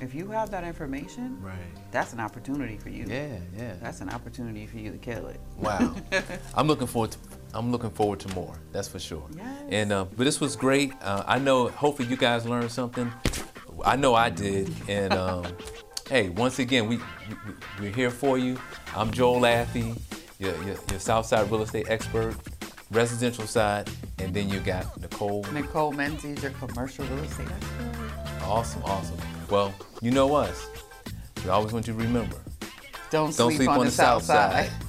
If 0.00 0.14
you 0.14 0.28
have 0.30 0.50
that 0.52 0.62
information, 0.64 1.40
right 1.42 1.56
that's 1.90 2.12
an 2.12 2.20
opportunity 2.20 2.76
for 2.78 2.88
you. 2.90 3.04
yeah 3.08 3.38
yeah 3.56 3.74
That's 3.80 4.00
an 4.00 4.08
opportunity 4.10 4.66
for 4.66 4.78
you 4.78 4.90
to 4.90 4.98
kill 4.98 5.26
it. 5.28 5.40
wow 5.58 5.94
i'm 6.54 6.66
looking 6.66 6.86
forward 6.88 7.12
to 7.12 7.18
i'm 7.54 7.70
looking 7.70 7.90
forward 7.90 8.18
to 8.20 8.28
more 8.34 8.54
that's 8.72 8.88
for 8.88 8.98
sure 8.98 9.26
Yes. 9.36 9.62
and 9.70 9.92
uh, 9.92 10.04
but 10.16 10.24
this 10.24 10.40
was 10.40 10.56
great 10.56 10.92
uh, 11.02 11.22
i 11.26 11.38
know 11.38 11.68
hopefully 11.68 12.08
you 12.08 12.16
guys 12.16 12.46
learned 12.46 12.70
something 12.72 13.12
i 13.84 13.94
know 13.96 14.14
i 14.14 14.28
did 14.30 14.72
and 14.88 15.12
um, 15.12 15.44
hey 16.08 16.28
once 16.30 16.58
again 16.58 16.88
we, 16.88 16.96
we 16.96 17.54
we're 17.80 17.90
here 17.90 18.10
for 18.10 18.38
you 18.38 18.58
i'm 18.96 19.10
joel 19.10 19.40
Athy 19.40 19.98
your, 20.38 20.54
your, 20.64 20.76
your 20.90 21.00
southside 21.00 21.50
real 21.50 21.62
estate 21.62 21.86
expert 21.88 22.34
residential 22.92 23.46
side, 23.46 23.90
and 24.18 24.32
then 24.34 24.48
you 24.48 24.60
got 24.60 24.84
Nichole. 25.00 25.44
Nichole 25.46 25.94
Menzies, 25.94 26.42
your 26.42 26.52
commercial 26.52 27.04
real 27.06 27.24
estate 27.24 27.48
expert. 27.50 28.42
Awesome, 28.44 28.82
awesome. 28.84 29.16
Well, 29.50 29.74
you 30.00 30.10
know 30.10 30.34
us. 30.34 30.66
We 31.44 31.50
always 31.50 31.72
want 31.72 31.86
you 31.86 31.94
to 31.94 31.98
remember. 31.98 32.36
Don't, 33.10 33.34
Don't 33.36 33.52
sleep, 33.52 33.68
on, 33.68 33.84
the, 33.84 33.90
south 33.90 34.24
side. 34.24 34.70